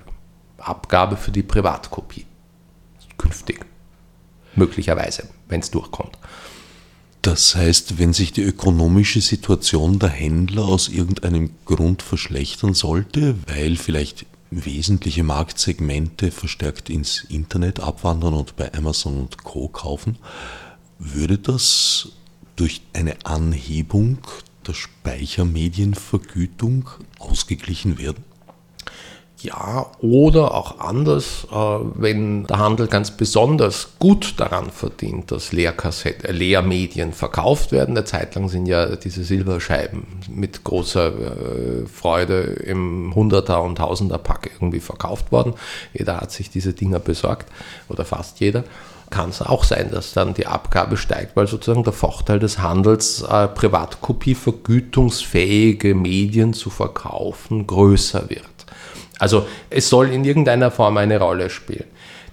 [0.57, 2.25] Abgabe für die Privatkopie.
[3.17, 3.65] Künftig.
[4.55, 6.17] Möglicherweise, wenn es durchkommt.
[7.21, 13.75] Das heißt, wenn sich die ökonomische Situation der Händler aus irgendeinem Grund verschlechtern sollte, weil
[13.75, 20.17] vielleicht wesentliche Marktsegmente verstärkt ins Internet abwandern und bei Amazon und Co kaufen,
[20.97, 22.09] würde das
[22.55, 24.19] durch eine Anhebung
[24.67, 28.25] der Speichermedienvergütung ausgeglichen werden?
[29.41, 36.27] Ja, oder auch anders, äh, wenn der Handel ganz besonders gut daran verdient, dass Leerkassette,
[36.27, 37.95] äh, Leermedien verkauft werden.
[37.95, 44.51] Eine Zeit lang sind ja diese Silberscheiben mit großer äh, Freude im Hunderter- und Tausender-Pack
[44.55, 45.53] irgendwie verkauft worden.
[45.93, 47.49] Jeder hat sich diese Dinger besorgt
[47.87, 48.65] oder fast jeder
[49.09, 53.21] kann es auch sein, dass dann die Abgabe steigt, weil sozusagen der Vorteil des Handels,
[53.21, 58.45] äh, Privatkopie vergütungsfähige Medien zu verkaufen, größer wird.
[59.19, 61.85] Also es soll in irgendeiner Form eine Rolle spielen.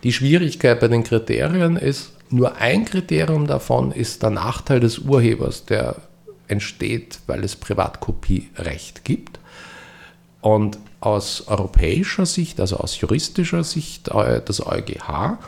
[0.03, 5.65] Die Schwierigkeit bei den Kriterien ist, nur ein Kriterium davon ist der Nachteil des Urhebers,
[5.65, 5.97] der
[6.49, 9.39] entsteht, weil es Privatkopierecht gibt.
[10.41, 15.39] Und aus europäischer Sicht, also aus juristischer Sicht äh, des EuGH,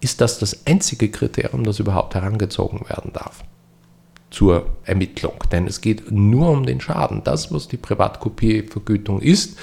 [0.00, 3.44] ist das das einzige Kriterium, das überhaupt herangezogen werden darf
[4.30, 5.34] zur Ermittlung.
[5.52, 7.22] Denn es geht nur um den Schaden.
[7.24, 9.58] Das, was die Privatkopievergütung ist,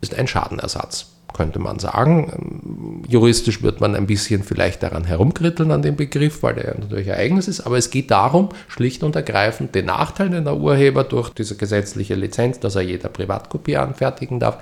[0.00, 1.12] ist ein Schadenersatz.
[1.32, 3.04] könnte man sagen.
[3.08, 7.18] Juristisch wird man ein bisschen vielleicht daran herumkritteln an dem Begriff, weil der natürlich ein
[7.18, 11.30] eigenes ist, aber es geht darum, schlicht und ergreifend den Nachteil, den der Urheber durch
[11.30, 14.58] diese gesetzliche Lizenz, dass er jeder Privatkopie anfertigen darf,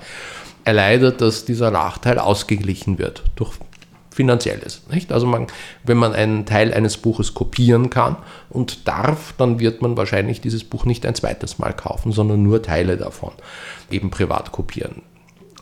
[0.65, 3.57] erleidet, dass dieser Nachteil ausgeglichen wird durch
[4.17, 4.81] finanzielles.
[4.91, 5.11] Nicht?
[5.11, 5.47] Also man,
[5.83, 8.17] wenn man einen Teil eines Buches kopieren kann
[8.49, 12.61] und darf, dann wird man wahrscheinlich dieses Buch nicht ein zweites Mal kaufen, sondern nur
[12.63, 13.31] Teile davon
[13.91, 15.03] eben privat kopieren.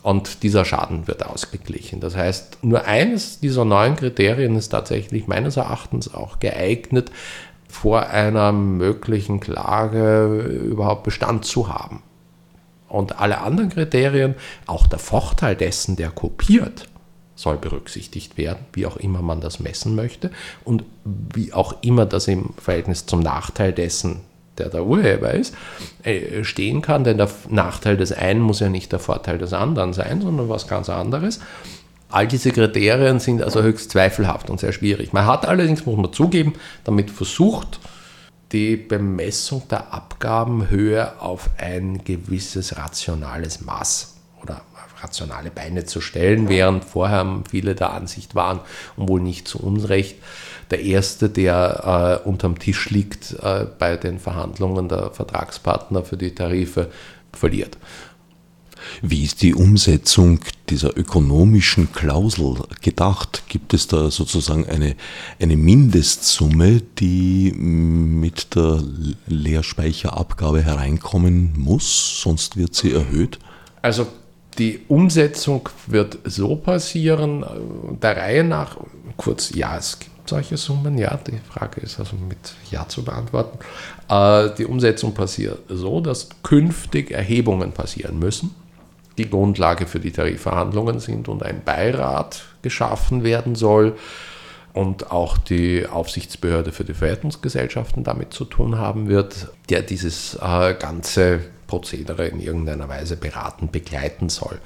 [0.02, 2.00] Und dieser Schaden wird ausgeglichen.
[2.00, 7.10] Das heißt, nur eines dieser neuen Kriterien ist tatsächlich meines Erachtens auch geeignet,
[7.68, 10.26] vor einer möglichen Klage
[10.70, 12.02] überhaupt Bestand zu haben.
[12.88, 16.88] Und alle anderen Kriterien, auch der Vorteil dessen, der kopiert,
[17.36, 20.30] soll berücksichtigt werden, wie auch immer man das messen möchte
[20.64, 24.22] und wie auch immer das im Verhältnis zum Nachteil dessen,
[24.58, 25.54] der der Urheber ist,
[26.02, 29.92] äh, stehen kann, denn der Nachteil des einen muss ja nicht der Vorteil des anderen
[29.92, 31.40] sein, sondern was ganz anderes.
[32.08, 35.12] All diese Kriterien sind also höchst zweifelhaft und sehr schwierig.
[35.12, 37.80] Man hat allerdings, muss man zugeben, damit versucht,
[38.52, 44.15] die Bemessung der Abgabenhöhe auf ein gewisses rationales Maß
[44.46, 44.62] oder
[45.02, 48.60] rationale Beine zu stellen, während vorher viele der Ansicht waren,
[48.96, 50.16] und wohl nicht zu Unrecht,
[50.70, 56.34] der Erste, der äh, unterm Tisch liegt äh, bei den Verhandlungen der Vertragspartner für die
[56.34, 56.90] Tarife,
[57.32, 57.76] verliert.
[59.02, 63.42] Wie ist die Umsetzung dieser ökonomischen Klausel gedacht?
[63.48, 64.96] Gibt es da sozusagen eine,
[65.40, 68.82] eine Mindestsumme, die mit der
[69.26, 73.38] Leerspeicherabgabe hereinkommen muss, sonst wird sie erhöht?
[73.82, 74.06] Also
[74.58, 78.76] die Umsetzung wird so passieren, äh, der Reihe nach,
[79.16, 80.98] kurz, ja, es gibt solche Summen?
[80.98, 83.58] Ja, die Frage ist also mit Ja zu beantworten.
[84.08, 88.54] Äh, die Umsetzung passiert so, dass künftig Erhebungen passieren müssen,
[89.18, 93.96] die Grundlage für die Tarifverhandlungen sind und ein Beirat geschaffen werden soll
[94.72, 100.74] und auch die Aufsichtsbehörde für die Verwertungsgesellschaften damit zu tun haben wird, der dieses äh,
[100.74, 104.60] ganze Prozedere in irgendeiner Weise beraten, begleiten soll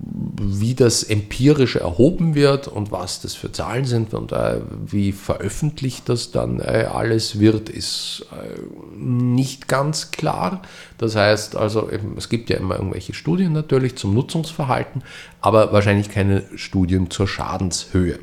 [0.00, 6.08] wie das empirisch erhoben wird und was das für Zahlen sind und äh, wie veröffentlicht
[6.08, 8.60] das dann äh, alles wird, ist äh,
[8.96, 10.62] nicht ganz klar.
[10.98, 15.02] Das heißt also, eben, es gibt ja immer irgendwelche Studien natürlich zum Nutzungsverhalten,
[15.40, 18.20] aber wahrscheinlich keine Studien zur Schadenshöhe.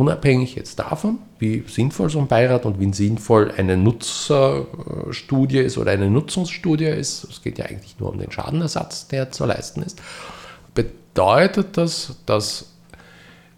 [0.00, 5.90] Unabhängig jetzt davon, wie sinnvoll so ein Beirat und wie sinnvoll eine Nutzerstudie ist oder
[5.90, 10.00] eine Nutzungsstudie ist, es geht ja eigentlich nur um den Schadenersatz, der zu leisten ist
[10.74, 12.72] bedeutet das, dass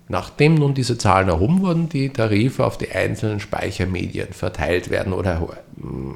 [0.09, 5.49] nachdem nun diese Zahlen erhoben wurden, die Tarife auf die einzelnen Speichermedien verteilt werden oder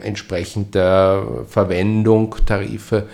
[0.03, 3.09] entsprechend der Verwendung Tarife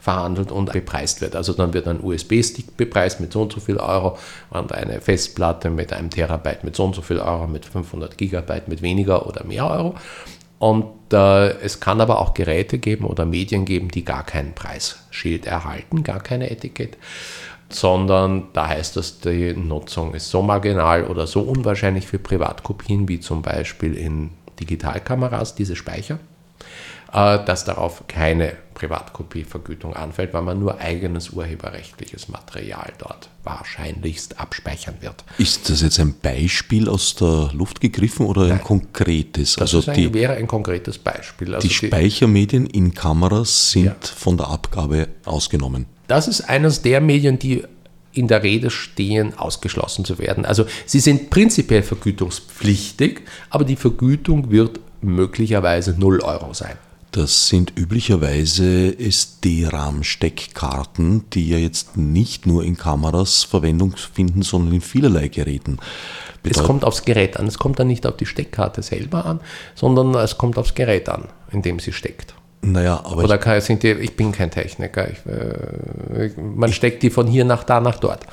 [0.00, 1.36] verhandelt und bepreist wird.
[1.36, 4.18] Also dann wird ein USB-Stick bepreist mit so und so viel Euro
[4.50, 8.68] und eine Festplatte mit einem Terabyte mit so und so viel Euro, mit 500 Gigabyte
[8.68, 9.94] mit weniger oder mehr Euro.
[10.58, 15.46] Und äh, es kann aber auch Geräte geben oder Medien geben, die gar kein Preisschild
[15.46, 16.96] erhalten, gar keine Etikett
[17.72, 23.20] sondern da heißt es, die Nutzung ist so marginal oder so unwahrscheinlich für Privatkopien wie
[23.20, 26.18] zum Beispiel in Digitalkameras, diese Speicher,
[27.12, 35.24] dass darauf keine Privatkopievergütung anfällt, weil man nur eigenes urheberrechtliches Material dort wahrscheinlichst abspeichern wird.
[35.36, 39.56] Ist das jetzt ein Beispiel aus der Luft gegriffen oder Nein, ein konkretes?
[39.56, 41.54] Das also ein, die, wäre ein konkretes Beispiel.
[41.54, 43.96] Also die Speichermedien in Kameras sind ja.
[44.16, 45.86] von der Abgabe ausgenommen.
[46.06, 47.64] Das ist eines der Medien, die
[48.12, 50.44] in der Rede stehen, ausgeschlossen zu werden.
[50.44, 53.20] Also sie sind prinzipiell vergütungspflichtig,
[53.50, 56.76] aber die Vergütung wird möglicherweise 0 Euro sein.
[57.12, 64.80] Das sind üblicherweise SD-RAM-Steckkarten, die ja jetzt nicht nur in Kameras Verwendung finden, sondern in
[64.80, 65.80] vielerlei Geräten.
[66.42, 67.48] Bedeutet es kommt aufs Gerät an.
[67.48, 69.40] Es kommt dann nicht auf die Steckkarte selber an,
[69.74, 72.34] sondern es kommt aufs Gerät an, in dem sie steckt.
[72.62, 73.24] Naja, aber.
[73.24, 75.10] Oder kann, sind die, ich bin kein Techniker.
[75.10, 78.24] Ich, äh, man steckt die von hier nach da nach dort.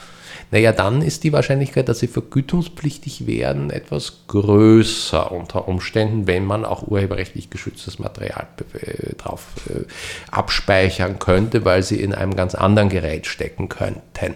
[0.50, 6.64] Naja, dann ist die Wahrscheinlichkeit, dass sie vergütungspflichtig werden, etwas größer unter Umständen, wenn man
[6.64, 9.84] auch urheberrechtlich geschütztes Material äh, drauf äh,
[10.32, 14.36] abspeichern könnte, weil sie in einem ganz anderen Gerät stecken könnten.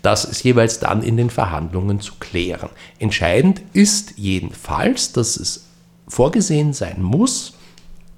[0.00, 2.70] Das ist jeweils dann in den Verhandlungen zu klären.
[2.98, 5.66] Entscheidend ist jedenfalls, dass es
[6.08, 7.54] vorgesehen sein muss,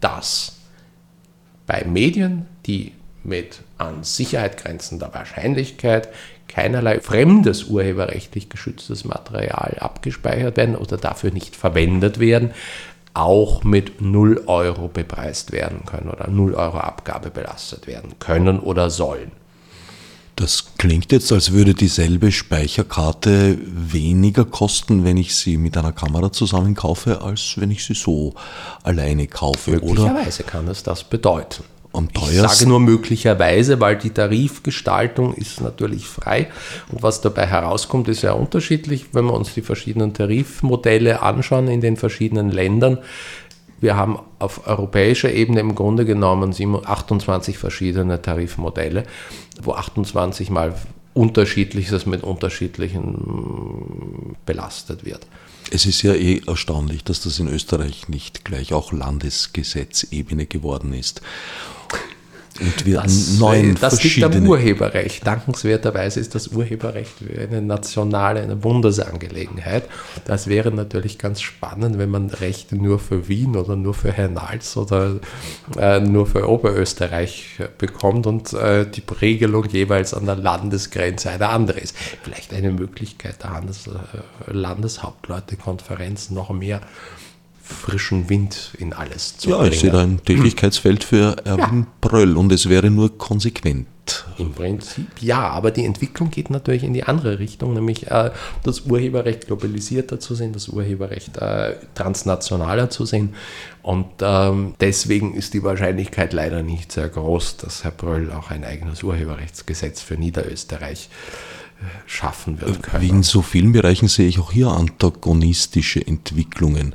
[0.00, 0.58] dass
[1.66, 2.92] bei Medien, die
[3.24, 6.08] mit an Sicherheit grenzender Wahrscheinlichkeit
[6.52, 12.50] keinerlei fremdes urheberrechtlich geschütztes Material abgespeichert werden oder dafür nicht verwendet werden,
[13.14, 18.90] auch mit 0 Euro bepreist werden können oder 0 Euro Abgabe belastet werden können oder
[18.90, 19.32] sollen.
[20.36, 26.32] Das klingt jetzt, als würde dieselbe Speicherkarte weniger kosten, wenn ich sie mit einer Kamera
[26.32, 28.34] zusammen kaufe, als wenn ich sie so
[28.82, 30.50] alleine kaufe, Möglicherweise oder?
[30.50, 31.64] kann es das bedeuten.
[31.92, 36.50] Am ich sage nur möglicherweise, weil die Tarifgestaltung ist natürlich frei
[36.90, 41.82] und was dabei herauskommt, ist ja unterschiedlich, wenn wir uns die verschiedenen Tarifmodelle anschauen in
[41.82, 42.98] den verschiedenen Ländern.
[43.80, 49.04] Wir haben auf europäischer Ebene im Grunde genommen 28 verschiedene Tarifmodelle,
[49.62, 50.74] wo 28 mal
[51.14, 55.26] unterschiedliches mit unterschiedlichen belastet wird.
[55.70, 61.22] Es ist ja eh erstaunlich, dass das in Österreich nicht gleich auch Landesgesetzebene geworden ist.
[62.60, 65.26] Und wir das, neun das liegt am Urheberrecht.
[65.26, 69.84] Dankenswerterweise ist das Urheberrecht eine nationale, eine Bundesangelegenheit.
[70.24, 74.76] Das wäre natürlich ganz spannend, wenn man Rechte nur für Wien oder nur für Hernals
[74.76, 75.16] oder
[75.78, 81.80] äh, nur für Oberösterreich bekommt und äh, die Regelung jeweils an der Landesgrenze eine andere
[81.80, 81.96] ist.
[82.22, 86.80] Vielleicht eine Möglichkeit der Landes äh, Landeshauptleutekonferenz noch mehr
[87.62, 89.70] frischen Wind in alles zu ja, bringen.
[89.70, 91.86] Ja, ich sehe da ein Tätigkeitsfeld für Erwin ja.
[92.00, 93.86] Bröll und es wäre nur konsequent.
[94.36, 98.32] Im Prinzip ja, aber die Entwicklung geht natürlich in die andere Richtung, nämlich äh,
[98.64, 103.34] das Urheberrecht globalisierter zu sehen, das Urheberrecht äh, transnationaler zu sehen.
[103.80, 108.64] Und ähm, deswegen ist die Wahrscheinlichkeit leider nicht sehr groß, dass Herr Bröll auch ein
[108.64, 111.61] eigenes Urheberrechtsgesetz für Niederösterreich äh,
[112.06, 113.02] schaffen wird können.
[113.02, 116.94] Wie in so vielen Bereichen sehe ich auch hier antagonistische Entwicklungen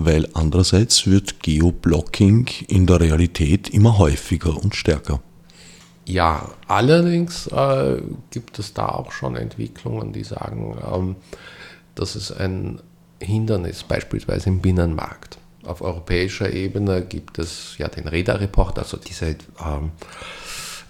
[0.00, 5.20] weil andererseits wird Geoblocking in der Realität immer häufiger und stärker.
[6.04, 8.00] Ja, allerdings äh,
[8.30, 11.16] gibt es da auch schon Entwicklungen, die sagen, ähm,
[11.96, 12.80] dass es ein
[13.20, 15.38] Hindernis beispielsweise im Binnenmarkt.
[15.64, 19.90] Auf europäischer Ebene gibt es ja den Reda-Report, also diese ähm,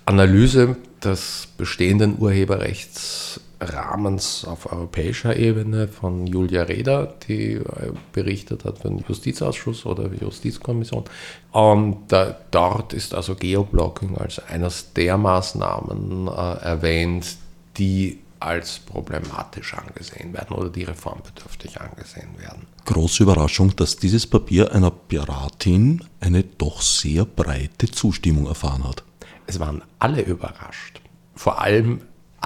[0.08, 8.78] Analyse des bestehenden Urheberrechts Rahmens auf europäischer Ebene von Julia Reda, die äh, berichtet hat
[8.78, 11.04] für den Justizausschuss oder Justizkommission.
[11.52, 17.36] Und äh, dort ist also Geoblocking als eines der Maßnahmen äh, erwähnt,
[17.76, 22.66] die als problematisch angesehen werden oder die reformbedürftig angesehen werden.
[22.86, 29.02] Große Überraschung, dass dieses Papier einer Piratin eine doch sehr breite Zustimmung erfahren hat.
[29.48, 31.00] Es waren alle überrascht.
[31.34, 32.02] Vor allem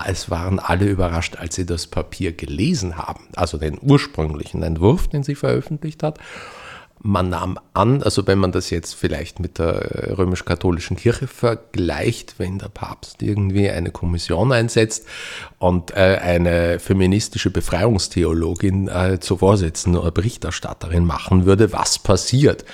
[0.07, 5.23] es waren alle überrascht, als sie das Papier gelesen haben, also den ursprünglichen Entwurf, den
[5.23, 6.19] sie veröffentlicht hat.
[7.05, 12.59] Man nahm an, also wenn man das jetzt vielleicht mit der römisch-katholischen Kirche vergleicht, wenn
[12.59, 15.07] der Papst irgendwie eine Kommission einsetzt
[15.59, 22.65] und äh, eine feministische Befreiungstheologin äh, zur Vorsitzenden oder Berichterstatterin machen würde, was passiert?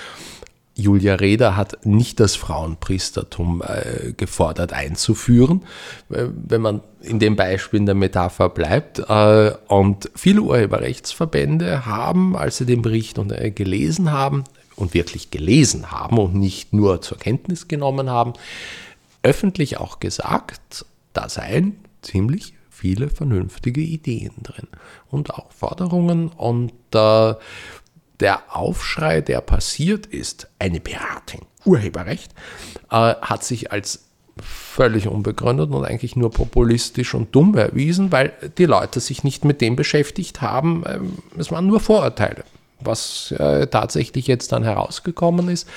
[0.78, 5.64] Julia Reda hat nicht das Frauenpriestertum äh, gefordert einzuführen,
[6.08, 9.00] äh, wenn man in dem Beispiel in der Metapher bleibt.
[9.00, 14.44] Äh, und viele Urheberrechtsverbände haben, als sie den Bericht und, äh, gelesen haben
[14.76, 18.34] und wirklich gelesen haben und nicht nur zur Kenntnis genommen haben,
[19.24, 24.68] öffentlich auch gesagt, da seien ziemlich viele vernünftige Ideen drin
[25.10, 27.34] und auch Forderungen und äh,
[28.20, 32.32] der Aufschrei, der passiert ist, eine Piratin, Urheberrecht,
[32.90, 34.04] äh, hat sich als
[34.42, 39.60] völlig unbegründet und eigentlich nur populistisch und dumm erwiesen, weil die Leute sich nicht mit
[39.60, 40.84] dem beschäftigt haben.
[40.86, 42.44] Ähm, es waren nur Vorurteile.
[42.80, 45.68] Was äh, tatsächlich jetzt dann herausgekommen ist,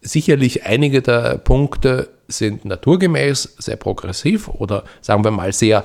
[0.00, 5.84] sicherlich einige der Punkte sind naturgemäß, sehr progressiv oder sagen wir mal sehr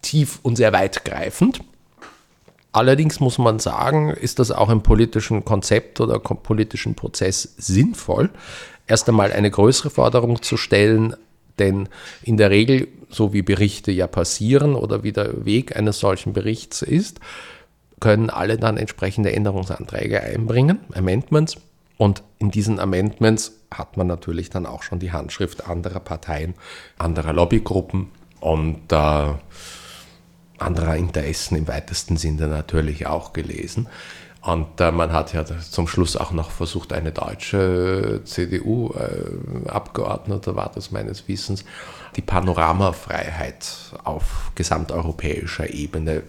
[0.00, 1.60] tief und sehr weitgreifend.
[2.76, 8.28] Allerdings muss man sagen, ist das auch im politischen Konzept oder politischen Prozess sinnvoll,
[8.86, 11.16] erst einmal eine größere Forderung zu stellen,
[11.58, 11.88] denn
[12.22, 16.82] in der Regel, so wie Berichte ja passieren oder wie der Weg eines solchen Berichts
[16.82, 17.18] ist,
[17.98, 21.56] können alle dann entsprechende Änderungsanträge einbringen, Amendments.
[21.96, 26.52] Und in diesen Amendments hat man natürlich dann auch schon die Handschrift anderer Parteien,
[26.98, 28.08] anderer Lobbygruppen
[28.40, 29.32] und äh,
[30.58, 33.88] anderer Interessen im weitesten Sinne natürlich auch gelesen.
[34.46, 40.70] Und äh, man hat ja zum Schluss auch noch versucht, eine deutsche CDU-Abgeordnete äh, war
[40.72, 41.64] das meines Wissens,
[42.14, 43.66] die Panoramafreiheit
[44.04, 46.22] auf gesamteuropäischer Ebene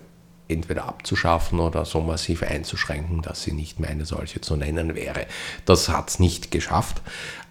[0.47, 5.27] entweder abzuschaffen oder so massiv einzuschränken, dass sie nicht mehr eine solche zu nennen wäre.
[5.65, 7.03] Das hat es nicht geschafft.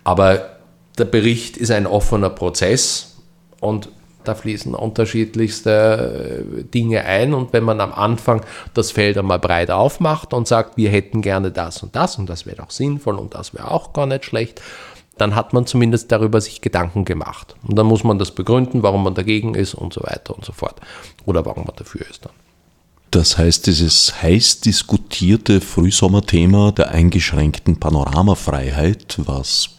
[0.03, 0.57] Aber
[0.99, 3.18] der Bericht ist ein offener Prozess
[3.61, 3.89] und
[4.29, 8.43] da fließen unterschiedlichste äh, Dinge ein und wenn man am Anfang
[8.74, 12.47] das Feld einmal breit aufmacht und sagt, wir hätten gerne das und das und das
[12.47, 14.61] wäre auch sinnvoll und das wäre auch gar nicht schlecht,
[15.18, 17.57] dann hat man zumindest darüber sich Gedanken gemacht.
[17.66, 20.53] Und dann muss man das begründen, warum man dagegen ist und so weiter und so
[20.53, 20.79] fort.
[21.24, 22.33] Oder warum man dafür ist dann.
[23.11, 29.70] Das heißt, dieses heiß diskutierte Frühsommerthema der eingeschränkten Panoramafreiheit, was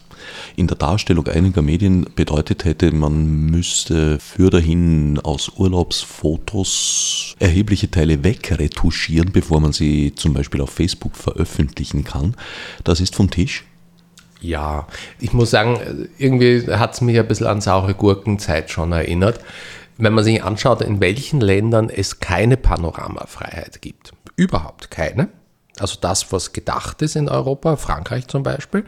[0.58, 8.24] in der Darstellung einiger Medien bedeutet hätte, man müsste für dahin aus Urlaubsfotos erhebliche Teile
[8.24, 12.34] wegretuschieren, bevor man sie zum Beispiel auf Facebook veröffentlichen kann.
[12.82, 13.64] Das ist vom Tisch.
[14.40, 14.88] Ja,
[15.20, 19.40] ich muss sagen, irgendwie hat es mich ein bisschen an saure Gurkenzeit schon erinnert.
[19.96, 24.12] Wenn man sich anschaut, in welchen Ländern es keine Panoramafreiheit gibt.
[24.36, 25.28] Überhaupt keine.
[25.80, 28.84] Also das, was gedacht ist in Europa, Frankreich zum Beispiel,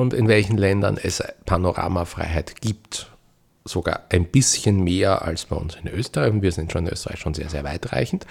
[0.00, 3.10] und in welchen Ländern es Panoramafreiheit gibt.
[3.64, 6.32] Sogar ein bisschen mehr als bei uns in Österreich.
[6.32, 8.26] Und wir sind schon in Österreich schon sehr, sehr weitreichend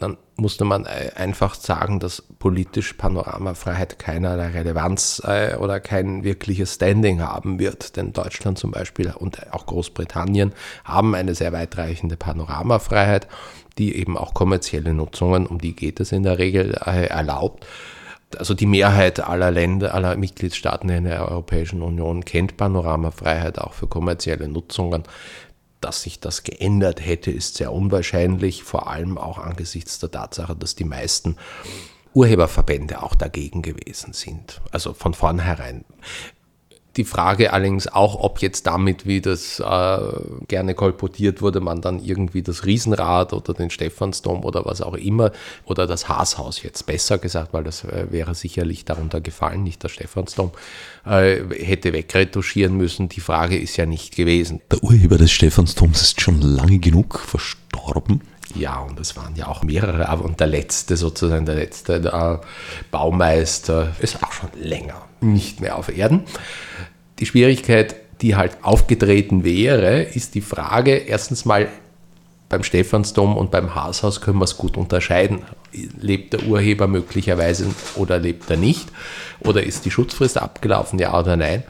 [0.00, 6.74] dann musste man äh, einfach sagen, dass politisch Panoramafreiheit keinerlei Relevanz äh, oder kein wirkliches
[6.74, 7.96] Standing haben wird.
[7.96, 10.52] Denn Deutschland zum Beispiel und auch Großbritannien
[10.84, 13.28] haben eine sehr weitreichende Panoramafreiheit,
[13.78, 17.66] die eben auch kommerzielle Nutzungen, um die geht es in der Regel, äh, erlaubt.
[18.38, 23.88] Also die Mehrheit aller Länder, aller Mitgliedstaaten in der Europäischen Union kennt Panoramafreiheit auch für
[23.88, 25.04] kommerzielle Nutzungen
[25.80, 30.74] dass sich das geändert hätte, ist sehr unwahrscheinlich, vor allem auch angesichts der Tatsache, dass
[30.74, 31.36] die meisten
[32.12, 34.60] Urheberverbände auch dagegen gewesen sind.
[34.72, 35.84] Also von vornherein
[36.96, 39.98] die Frage allerdings auch, ob jetzt damit, wie das äh,
[40.48, 45.30] gerne kolportiert wurde, man dann irgendwie das Riesenrad oder den Stephansdom oder was auch immer
[45.64, 49.88] oder das Haashaus jetzt besser gesagt, weil das äh, wäre sicherlich darunter gefallen, nicht der
[49.88, 50.50] Stephansdom,
[51.06, 53.08] äh, hätte wegretuschieren müssen.
[53.08, 54.60] Die Frage ist ja nicht gewesen.
[54.70, 58.22] Der Urheber des Stephansdoms ist schon lange genug verstorben.
[58.54, 62.40] Ja, und es waren ja auch mehrere, aber und der letzte sozusagen, der letzte der
[62.90, 66.24] Baumeister ist auch schon länger nicht mehr auf Erden.
[67.18, 71.68] Die Schwierigkeit, die halt aufgetreten wäre, ist die Frage, erstens mal
[72.48, 75.42] beim Stephansdom und beim Haashaus können wir es gut unterscheiden.
[76.00, 78.88] Lebt der Urheber möglicherweise oder lebt er nicht?
[79.40, 81.62] Oder ist die Schutzfrist abgelaufen, ja oder nein?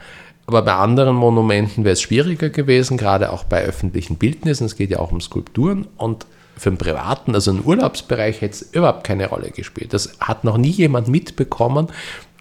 [0.47, 4.65] Aber bei anderen Monumenten wäre es schwieriger gewesen, gerade auch bei öffentlichen Bildnissen.
[4.65, 6.25] Es geht ja auch um Skulpturen und
[6.57, 9.93] für den privaten, also im Urlaubsbereich, hätte es überhaupt keine Rolle gespielt.
[9.93, 11.87] Das hat noch nie jemand mitbekommen,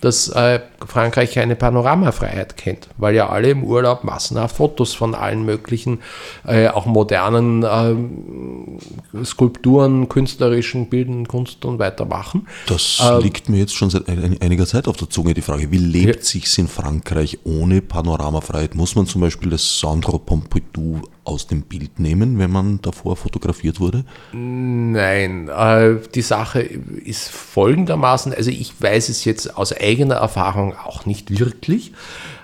[0.00, 5.44] dass äh, Frankreich eine Panoramafreiheit kennt, weil ja alle im Urlaub massenhaft Fotos von allen
[5.44, 5.98] möglichen,
[6.46, 12.48] äh, auch modernen äh, Skulpturen, künstlerischen Bildern, Kunst und weiter machen.
[12.66, 15.78] Das ähm, liegt mir jetzt schon seit einiger Zeit auf der Zunge, die Frage, wie
[15.78, 16.22] lebt ja.
[16.22, 18.74] sich in Frankreich ohne Panoramafreiheit?
[18.74, 23.80] Muss man zum Beispiel das Sandro Pompidou aus dem Bild nehmen, wenn man davor fotografiert
[23.80, 24.04] wurde?
[24.32, 31.06] Nein, äh, die Sache ist folgendermaßen, also ich weiß es jetzt aus eigener Erfahrung auch
[31.06, 31.92] nicht wirklich,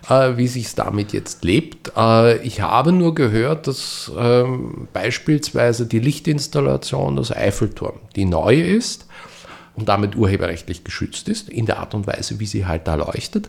[0.08, 1.92] äh, wie sich es damit jetzt lebt.
[1.96, 9.06] Äh, ich habe nur gehört, dass ähm, beispielsweise die Lichtinstallation des Eiffelturm, die neu ist
[9.74, 13.48] und damit urheberrechtlich geschützt ist, in der Art und Weise, wie sie halt da leuchtet,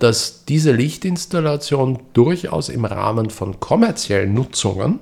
[0.00, 4.98] dass diese Lichtinstallation durchaus im Rahmen von kommerziellen Nutzungen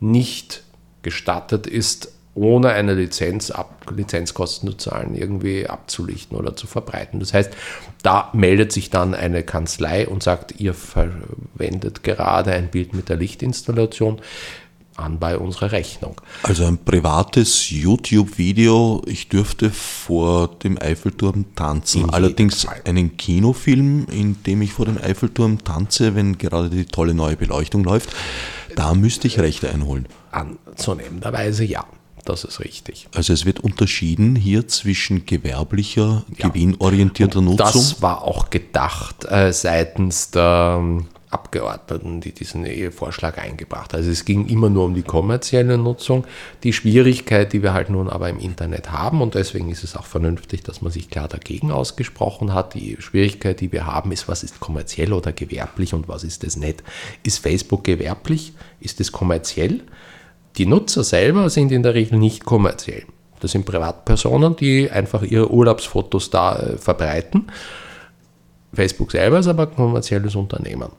[0.00, 0.64] nicht
[1.02, 7.20] gestattet ist, ohne eine Lizenz ab, Lizenzkosten zu zahlen, irgendwie abzulichten oder zu verbreiten.
[7.20, 7.52] Das heißt,
[8.02, 13.16] da meldet sich dann eine Kanzlei und sagt, ihr verwendet gerade ein Bild mit der
[13.16, 14.20] Lichtinstallation
[15.00, 16.20] an bei unserer Rechnung.
[16.42, 22.04] Also ein privates YouTube-Video, ich dürfte vor dem Eiffelturm tanzen.
[22.04, 27.14] In Allerdings einen Kinofilm, in dem ich vor dem Eiffelturm tanze, wenn gerade die tolle
[27.14, 28.10] neue Beleuchtung läuft,
[28.76, 30.06] da müsste ich Rechte einholen.
[30.30, 31.84] Anzunehmenderweise ja.
[32.24, 33.08] Das ist richtig.
[33.14, 36.48] Also es wird unterschieden hier zwischen gewerblicher, ja.
[36.48, 37.66] gewinnorientierter Nutzung.
[37.72, 43.94] Das war auch gedacht äh, seitens der ähm, Abgeordneten, die diesen Vorschlag eingebracht.
[43.94, 46.26] Also es ging immer nur um die kommerzielle Nutzung.
[46.64, 50.06] Die Schwierigkeit, die wir halt nun aber im Internet haben, und deswegen ist es auch
[50.06, 54.42] vernünftig, dass man sich klar dagegen ausgesprochen hat, die Schwierigkeit, die wir haben, ist, was
[54.42, 56.82] ist kommerziell oder gewerblich und was ist es nicht.
[57.22, 58.52] Ist Facebook gewerblich?
[58.80, 59.82] Ist es kommerziell?
[60.56, 63.04] Die Nutzer selber sind in der Regel nicht kommerziell.
[63.40, 67.50] Das sind Privatpersonen, die einfach ihre Urlaubsfotos da äh, verbreiten.
[68.72, 70.90] Facebook selber ist aber ein kommerzielles Unternehmen.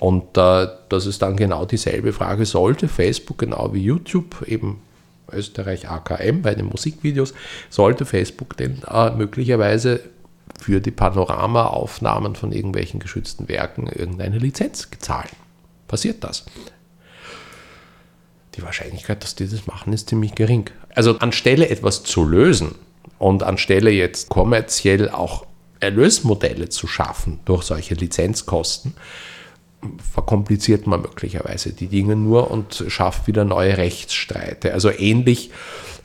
[0.00, 4.80] Und äh, das ist dann genau dieselbe Frage, sollte Facebook genau wie YouTube, eben
[5.30, 7.34] Österreich AKM bei den Musikvideos,
[7.68, 10.00] sollte Facebook denn äh, möglicherweise
[10.58, 15.28] für die Panoramaaufnahmen von irgendwelchen geschützten Werken irgendeine Lizenz zahlen?
[15.86, 16.46] Passiert das?
[18.56, 20.70] Die Wahrscheinlichkeit, dass die das machen, ist ziemlich gering.
[20.94, 22.74] Also anstelle etwas zu lösen
[23.18, 25.46] und anstelle jetzt kommerziell auch
[25.78, 28.94] Erlösmodelle zu schaffen durch solche Lizenzkosten,
[30.12, 34.72] verkompliziert man möglicherweise die Dinge nur und schafft wieder neue Rechtsstreite.
[34.72, 35.50] Also ähnlich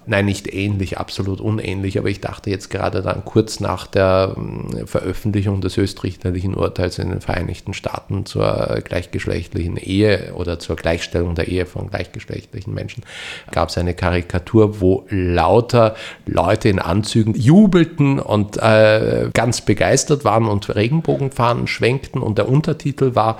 [0.08, 4.86] Nein, nicht ähnlich, absolut unähnlich, aber ich dachte jetzt gerade dann kurz nach der ähm,
[4.86, 11.48] Veröffentlichung des höchstrichterlichen Urteils in den Vereinigten Staaten zur gleichgeschlechtlichen Ehe oder zur Gleichstellung der
[11.48, 13.04] Ehe von gleichgeschlechtlichen Menschen,
[13.52, 15.96] gab es eine Karikatur, wo lauter
[16.28, 22.22] Leute in Anzügen jubelten und äh, ganz begeistert waren und Regenbogenfahnen schwenkten.
[22.22, 23.40] Und der Untertitel war,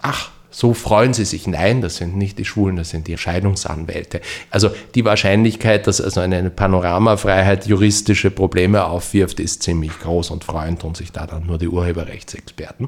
[0.00, 1.48] ach, so freuen sie sich.
[1.48, 4.20] Nein, das sind nicht die Schwulen, das sind die Scheidungsanwälte.
[4.50, 10.78] Also die Wahrscheinlichkeit, dass also eine Panoramafreiheit juristische Probleme aufwirft, ist ziemlich groß und freuen
[10.78, 12.86] tun sich da dann nur die Urheberrechtsexperten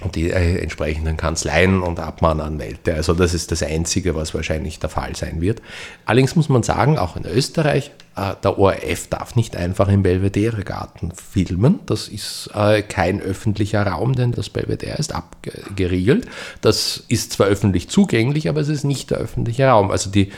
[0.00, 2.94] und die äh, entsprechenden Kanzleien und Abmahnanwälte.
[2.94, 5.60] Also das ist das Einzige, was wahrscheinlich der Fall sein wird.
[6.06, 11.80] Allerdings muss man sagen, auch in Österreich der ORF darf nicht einfach im Belvedere-Garten filmen.
[11.84, 16.26] Das ist äh, kein öffentlicher Raum, denn das Belvedere ist abgeriegelt.
[16.62, 19.90] Das ist zwar öffentlich zugänglich, aber es ist nicht der öffentliche Raum.
[19.90, 20.30] Also die,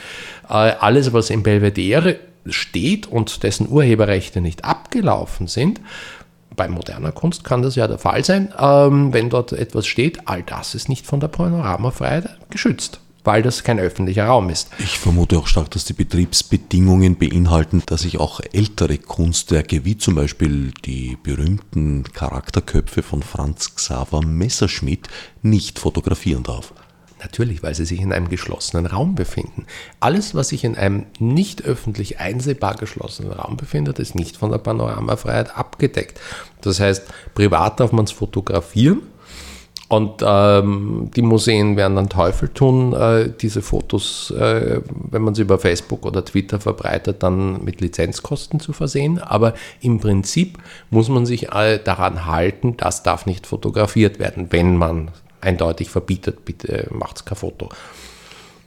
[0.49, 2.17] äh, alles, was im Belvedere
[2.47, 5.81] steht und dessen Urheberrechte nicht abgelaufen sind,
[6.57, 10.43] bei moderner Kunst kann das ja der Fall sein, ähm, wenn dort etwas steht, all
[10.43, 14.71] das ist nicht von der Panoramafreiheit geschützt weil das kein öffentlicher Raum ist.
[14.79, 20.15] Ich vermute auch stark, dass die Betriebsbedingungen beinhalten, dass ich auch ältere Kunstwerke, wie zum
[20.15, 25.09] Beispiel die berühmten Charakterköpfe von Franz Xaver Messerschmidt,
[25.43, 26.73] nicht fotografieren darf.
[27.21, 29.67] Natürlich, weil sie sich in einem geschlossenen Raum befinden.
[29.99, 34.59] Alles, was sich in einem nicht öffentlich einsehbar geschlossenen Raum befindet, ist nicht von der
[34.59, 36.21] Panoramafreiheit abgedeckt.
[36.61, 39.03] Das heißt, privat darf man es fotografieren,
[39.89, 45.43] und ähm, die Museen werden dann Teufel tun, äh, diese Fotos, äh, wenn man sie
[45.43, 49.19] über Facebook oder Twitter verbreitet, dann mit Lizenzkosten zu versehen.
[49.19, 50.59] Aber im Prinzip
[50.91, 51.49] muss man sich
[51.85, 55.11] daran halten, das darf nicht fotografiert werden, wenn man
[55.41, 57.71] eindeutig verbietet, bitte macht's kein Foto.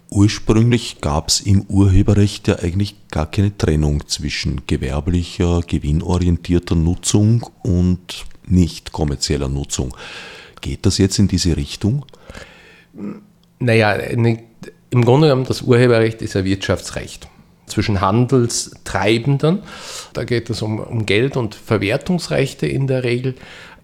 [0.09, 8.26] Ursprünglich gab es im Urheberrecht ja eigentlich gar keine Trennung zwischen gewerblicher, gewinnorientierter Nutzung und
[8.45, 9.95] nicht kommerzieller Nutzung.
[10.62, 12.05] Geht das jetzt in diese Richtung?
[13.59, 17.28] Naja, im Grunde genommen, das Urheberrecht ist ein Wirtschaftsrecht
[17.66, 19.64] zwischen Handelstreibenden.
[20.14, 23.36] Da geht es um, um Geld und Verwertungsrechte in der Regel.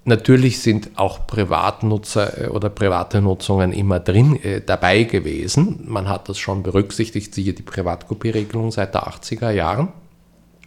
[0.08, 5.84] Natürlich sind auch Privatnutzer äh, oder private Nutzungen immer drin äh, dabei gewesen.
[5.86, 9.90] Man hat das schon berücksichtigt, siehe die Privatkopieregelung seit der 80er Jahren.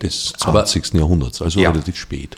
[0.02, 0.92] Des 20.
[0.92, 2.36] Aber, Jahrhunderts, also ja, relativ spät.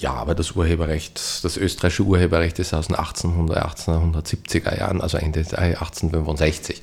[0.00, 5.40] Ja, aber das Urheberrecht, das österreichische Urheberrecht ist aus den 1800, 1870er Jahren, also Ende
[5.40, 6.82] 1865.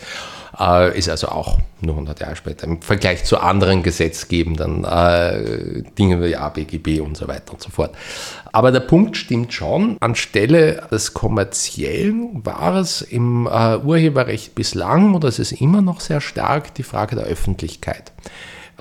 [0.60, 2.66] Äh, ist also auch nur 100 Jahre später.
[2.66, 7.96] Im Vergleich zu anderen gesetzgebenden äh, Dingen wie ABGB und so weiter und so fort.
[8.52, 9.96] Aber der Punkt stimmt schon.
[10.02, 16.20] Anstelle des kommerziellen war es im äh, Urheberrecht bislang, oder es ist immer noch sehr
[16.20, 18.12] stark, die Frage der Öffentlichkeit.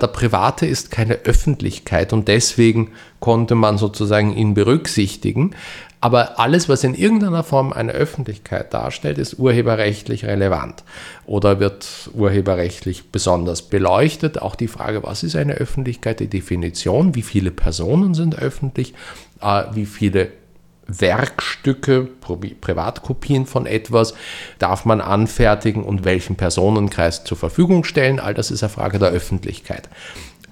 [0.01, 5.55] Der Private ist keine Öffentlichkeit und deswegen konnte man sozusagen ihn berücksichtigen.
[6.01, 10.83] Aber alles, was in irgendeiner Form eine Öffentlichkeit darstellt, ist urheberrechtlich relevant
[11.25, 14.39] oder wird urheberrechtlich besonders beleuchtet.
[14.39, 18.93] Auch die Frage, was ist eine Öffentlichkeit, die Definition, wie viele Personen sind öffentlich,
[19.41, 20.31] äh, wie viele
[20.87, 22.07] Werkstücke,
[22.61, 24.13] Privatkopien von etwas
[24.59, 28.19] darf man anfertigen und welchen Personenkreis zur Verfügung stellen.
[28.19, 29.89] All das ist eine Frage der Öffentlichkeit.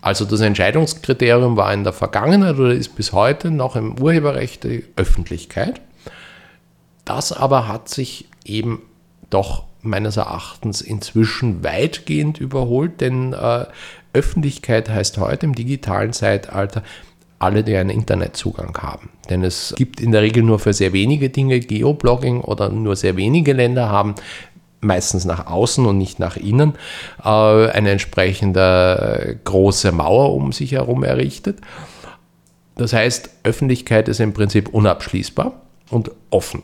[0.01, 4.83] Also das Entscheidungskriterium war in der Vergangenheit oder ist bis heute noch im Urheberrecht die
[4.95, 5.79] Öffentlichkeit.
[7.05, 8.81] Das aber hat sich eben
[9.29, 13.65] doch meines Erachtens inzwischen weitgehend überholt, denn äh,
[14.13, 16.83] Öffentlichkeit heißt heute im digitalen Zeitalter
[17.43, 19.09] alle, die einen Internetzugang haben.
[19.29, 23.15] Denn es gibt in der Regel nur für sehr wenige Dinge Geoblogging oder nur sehr
[23.15, 24.15] wenige Länder haben
[24.83, 26.73] meistens nach außen und nicht nach innen,
[27.23, 31.59] äh, eine entsprechende große Mauer um sich herum errichtet.
[32.75, 35.53] Das heißt, Öffentlichkeit ist im Prinzip unabschließbar
[35.89, 36.63] und offen.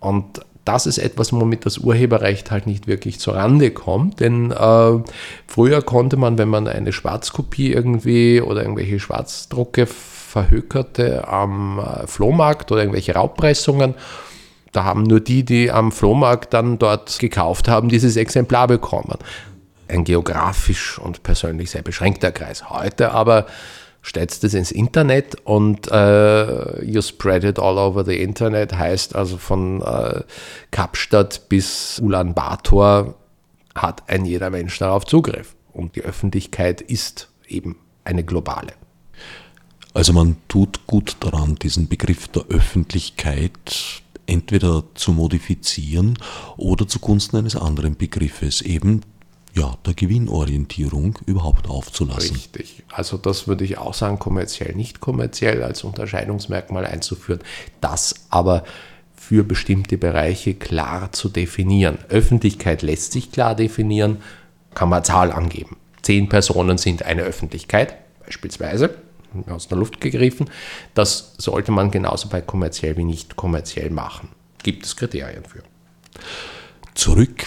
[0.00, 4.20] Und das ist etwas, womit das Urheberrecht halt nicht wirklich zur Rande kommt.
[4.20, 4.92] Denn äh,
[5.46, 9.86] früher konnte man, wenn man eine Schwarzkopie irgendwie oder irgendwelche Schwarzdrucke
[10.34, 13.94] verhökerte am äh, Flohmarkt oder irgendwelche Raubpressungen,
[14.72, 19.16] da haben nur die, die am Flohmarkt dann dort gekauft haben, dieses Exemplar bekommen.
[19.86, 22.68] Ein geografisch und persönlich sehr beschränkter Kreis.
[22.68, 23.46] Heute aber
[24.04, 29.36] stellst es ins Internet und äh, you spread it all over the Internet, heißt also
[29.36, 30.22] von äh,
[30.72, 33.14] Kapstadt bis Ulaanbaatar
[33.76, 35.54] hat ein jeder Mensch darauf Zugriff.
[35.72, 38.72] Und die Öffentlichkeit ist eben eine globale.
[39.94, 46.18] Also man tut gut daran, diesen Begriff der Öffentlichkeit entweder zu modifizieren
[46.56, 49.02] oder zugunsten eines anderen Begriffes, eben
[49.54, 52.34] ja, der Gewinnorientierung überhaupt aufzulassen.
[52.34, 52.82] Richtig.
[52.90, 57.40] Also das würde ich auch sagen, kommerziell, nicht kommerziell als Unterscheidungsmerkmal einzuführen.
[57.80, 58.64] Das aber
[59.14, 61.98] für bestimmte Bereiche klar zu definieren.
[62.08, 64.18] Öffentlichkeit lässt sich klar definieren,
[64.74, 65.76] kann man Zahl angeben.
[66.02, 69.03] Zehn Personen sind eine Öffentlichkeit, beispielsweise
[69.48, 70.50] aus der Luft gegriffen.
[70.94, 74.30] Das sollte man genauso bei kommerziell wie nicht kommerziell machen.
[74.62, 75.62] Gibt es Kriterien für.
[76.94, 77.44] Zurück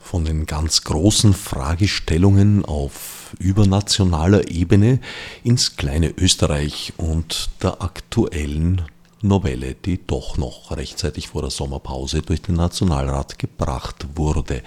[0.00, 5.00] von den ganz großen Fragestellungen auf übernationaler Ebene
[5.44, 8.82] ins kleine Österreich und der aktuellen
[9.20, 14.62] Novelle, die doch noch rechtzeitig vor der Sommerpause durch den Nationalrat gebracht wurde.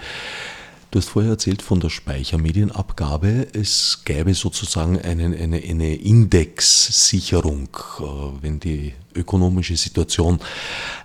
[0.92, 3.48] Du hast vorher erzählt von der Speichermedienabgabe.
[3.54, 8.02] Es gäbe sozusagen einen, eine, eine Indexsicherung, äh,
[8.42, 10.38] wenn die ökonomische Situation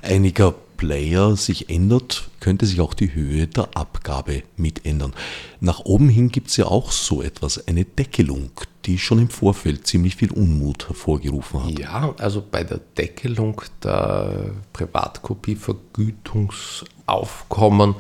[0.01, 5.13] einiger Player sich ändert, könnte sich auch die Höhe der Abgabe mit ändern.
[5.61, 8.51] Nach oben hin gibt es ja auch so etwas, eine Deckelung,
[8.85, 11.79] die schon im Vorfeld ziemlich viel Unmut hervorgerufen hat.
[11.79, 14.51] Ja, also bei der Deckelung der
[17.07, 17.95] Privatkopievergütungsaufkommen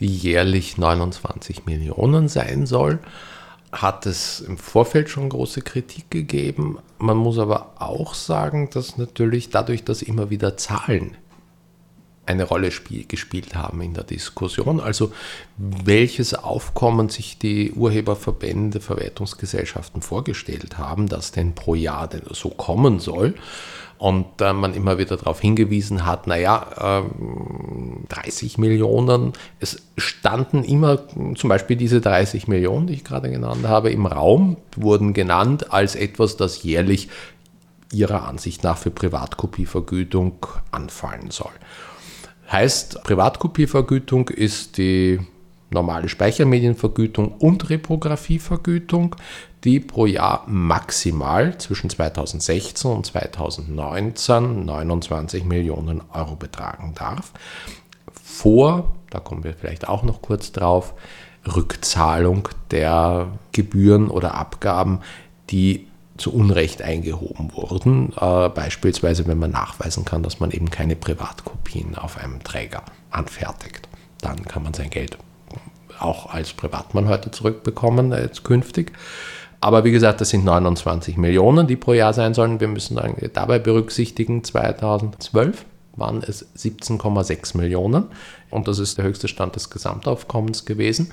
[0.00, 2.98] die jährlich 29 Millionen sein soll,
[3.70, 6.78] hat es im Vorfeld schon große Kritik gegeben.
[6.98, 11.16] Man muss aber auch sagen, dass natürlich dadurch, dass immer wieder Zahlen
[12.26, 14.80] eine Rolle spiel, gespielt haben in der Diskussion.
[14.80, 15.12] Also
[15.58, 22.98] welches Aufkommen sich die Urheberverbände, Verwertungsgesellschaften vorgestellt haben, dass denn pro Jahr denn so kommen
[22.98, 23.34] soll
[23.98, 27.02] und äh, man immer wieder darauf hingewiesen hat, naja, äh,
[28.08, 30.98] 30 Millionen, es standen immer
[31.34, 35.94] zum Beispiel diese 30 Millionen, die ich gerade genannt habe, im Raum, wurden genannt als
[35.94, 37.08] etwas, das jährlich
[37.92, 41.52] ihrer Ansicht nach für Privatkopievergütung anfallen soll.
[42.50, 45.20] Heißt, Privatkopievergütung ist die
[45.74, 49.16] normale Speichermedienvergütung und Reprografievergütung,
[49.64, 57.32] die pro Jahr maximal zwischen 2016 und 2019 29 Millionen Euro betragen darf.
[58.12, 60.94] Vor, da kommen wir vielleicht auch noch kurz drauf,
[61.46, 65.00] Rückzahlung der Gebühren oder Abgaben,
[65.50, 68.12] die zu Unrecht eingehoben wurden.
[68.18, 73.88] Äh, beispielsweise, wenn man nachweisen kann, dass man eben keine Privatkopien auf einem Träger anfertigt.
[74.20, 75.18] Dann kann man sein Geld
[75.98, 78.92] auch als Privatmann heute zurückbekommen, jetzt künftig.
[79.60, 82.60] Aber wie gesagt, das sind 29 Millionen, die pro Jahr sein sollen.
[82.60, 82.98] Wir müssen
[83.32, 85.64] dabei berücksichtigen, 2012
[85.96, 88.06] waren es 17,6 Millionen
[88.50, 91.12] und das ist der höchste Stand des Gesamtaufkommens gewesen.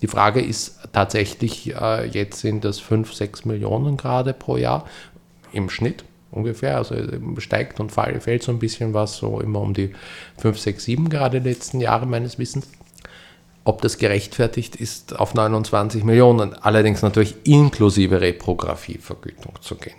[0.00, 4.84] Die Frage ist tatsächlich, äh, jetzt sind das 5, 6 Millionen gerade pro Jahr
[5.52, 6.76] im Schnitt ungefähr.
[6.76, 6.94] Also
[7.38, 9.94] steigt und fällt so ein bisschen was, so immer um die
[10.38, 12.68] 5, 6, 7 gerade letzten Jahre meines Wissens
[13.68, 19.98] ob das gerechtfertigt ist, auf 29 Millionen, allerdings natürlich inklusive Reprografievergütung zu gehen.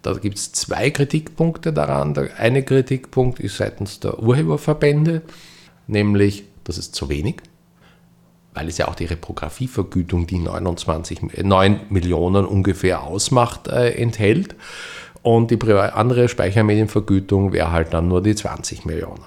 [0.00, 2.14] Da gibt es zwei Kritikpunkte daran.
[2.14, 5.20] Der eine Kritikpunkt ist seitens der Urheberverbände,
[5.86, 7.42] nämlich, das ist zu wenig,
[8.54, 14.54] weil es ja auch die Reprografievergütung, die 29, 9 Millionen ungefähr ausmacht, äh, enthält.
[15.20, 19.24] Und die andere Speichermedienvergütung wäre halt dann nur die 20 Millionen.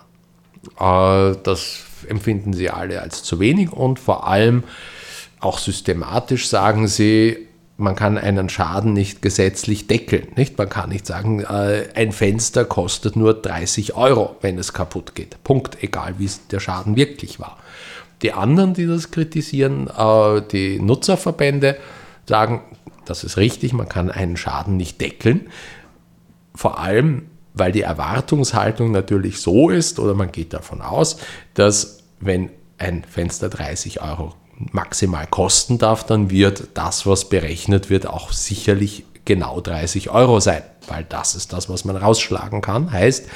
[0.79, 4.63] Äh, das empfinden sie alle als zu wenig und vor allem
[5.39, 7.47] auch systematisch sagen sie,
[7.77, 10.27] man kann einen Schaden nicht gesetzlich deckeln.
[10.35, 10.57] Nicht?
[10.57, 15.43] Man kann nicht sagen, äh, ein Fenster kostet nur 30 Euro, wenn es kaputt geht.
[15.43, 17.57] Punkt, egal wie der Schaden wirklich war.
[18.21, 21.77] Die anderen, die das kritisieren, äh, die Nutzerverbände,
[22.25, 22.61] sagen,
[23.05, 25.49] das ist richtig, man kann einen Schaden nicht deckeln.
[26.55, 27.23] Vor allem
[27.53, 31.17] weil die Erwartungshaltung natürlich so ist, oder man geht davon aus,
[31.53, 34.33] dass wenn ein Fenster 30 Euro
[34.71, 40.63] maximal kosten darf, dann wird das, was berechnet wird, auch sicherlich genau 30 Euro sein,
[40.87, 42.91] weil das ist das, was man rausschlagen kann.
[42.91, 43.27] Heißt,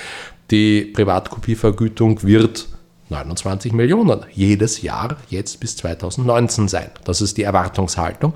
[0.52, 2.68] die Privatkopievergütung wird
[3.10, 6.90] 29 Millionen jedes Jahr jetzt bis 2019 sein.
[7.06, 8.34] Das ist die Erwartungshaltung.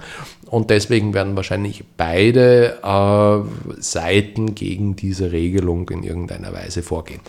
[0.52, 7.22] Und deswegen werden wahrscheinlich beide äh, Seiten gegen diese Regelung in irgendeiner Weise vorgehen.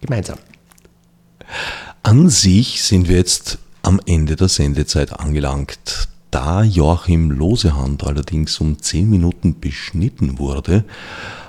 [0.00, 0.38] Gemeinsam.
[2.04, 6.08] An sich sind wir jetzt am Ende der Sendezeit angelangt.
[6.30, 10.84] Da Joachim Losehand allerdings um 10 Minuten beschnitten wurde,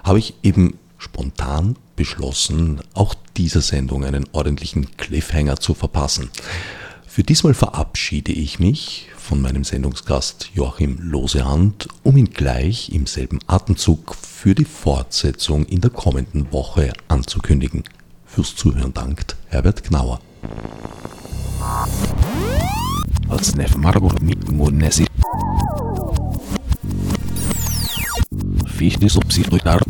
[0.03, 6.31] habe ich eben spontan beschlossen, auch dieser Sendung einen ordentlichen Cliffhanger zu verpassen.
[7.05, 13.39] Für diesmal verabschiede ich mich von meinem Sendungsgast Joachim Losehand, um ihn gleich im selben
[13.47, 17.83] Atemzug für die Fortsetzung in der kommenden Woche anzukündigen.
[18.27, 20.21] Fürs Zuhören dankt Herbert Gnauer.
[28.67, 29.81] Fichte subsidiar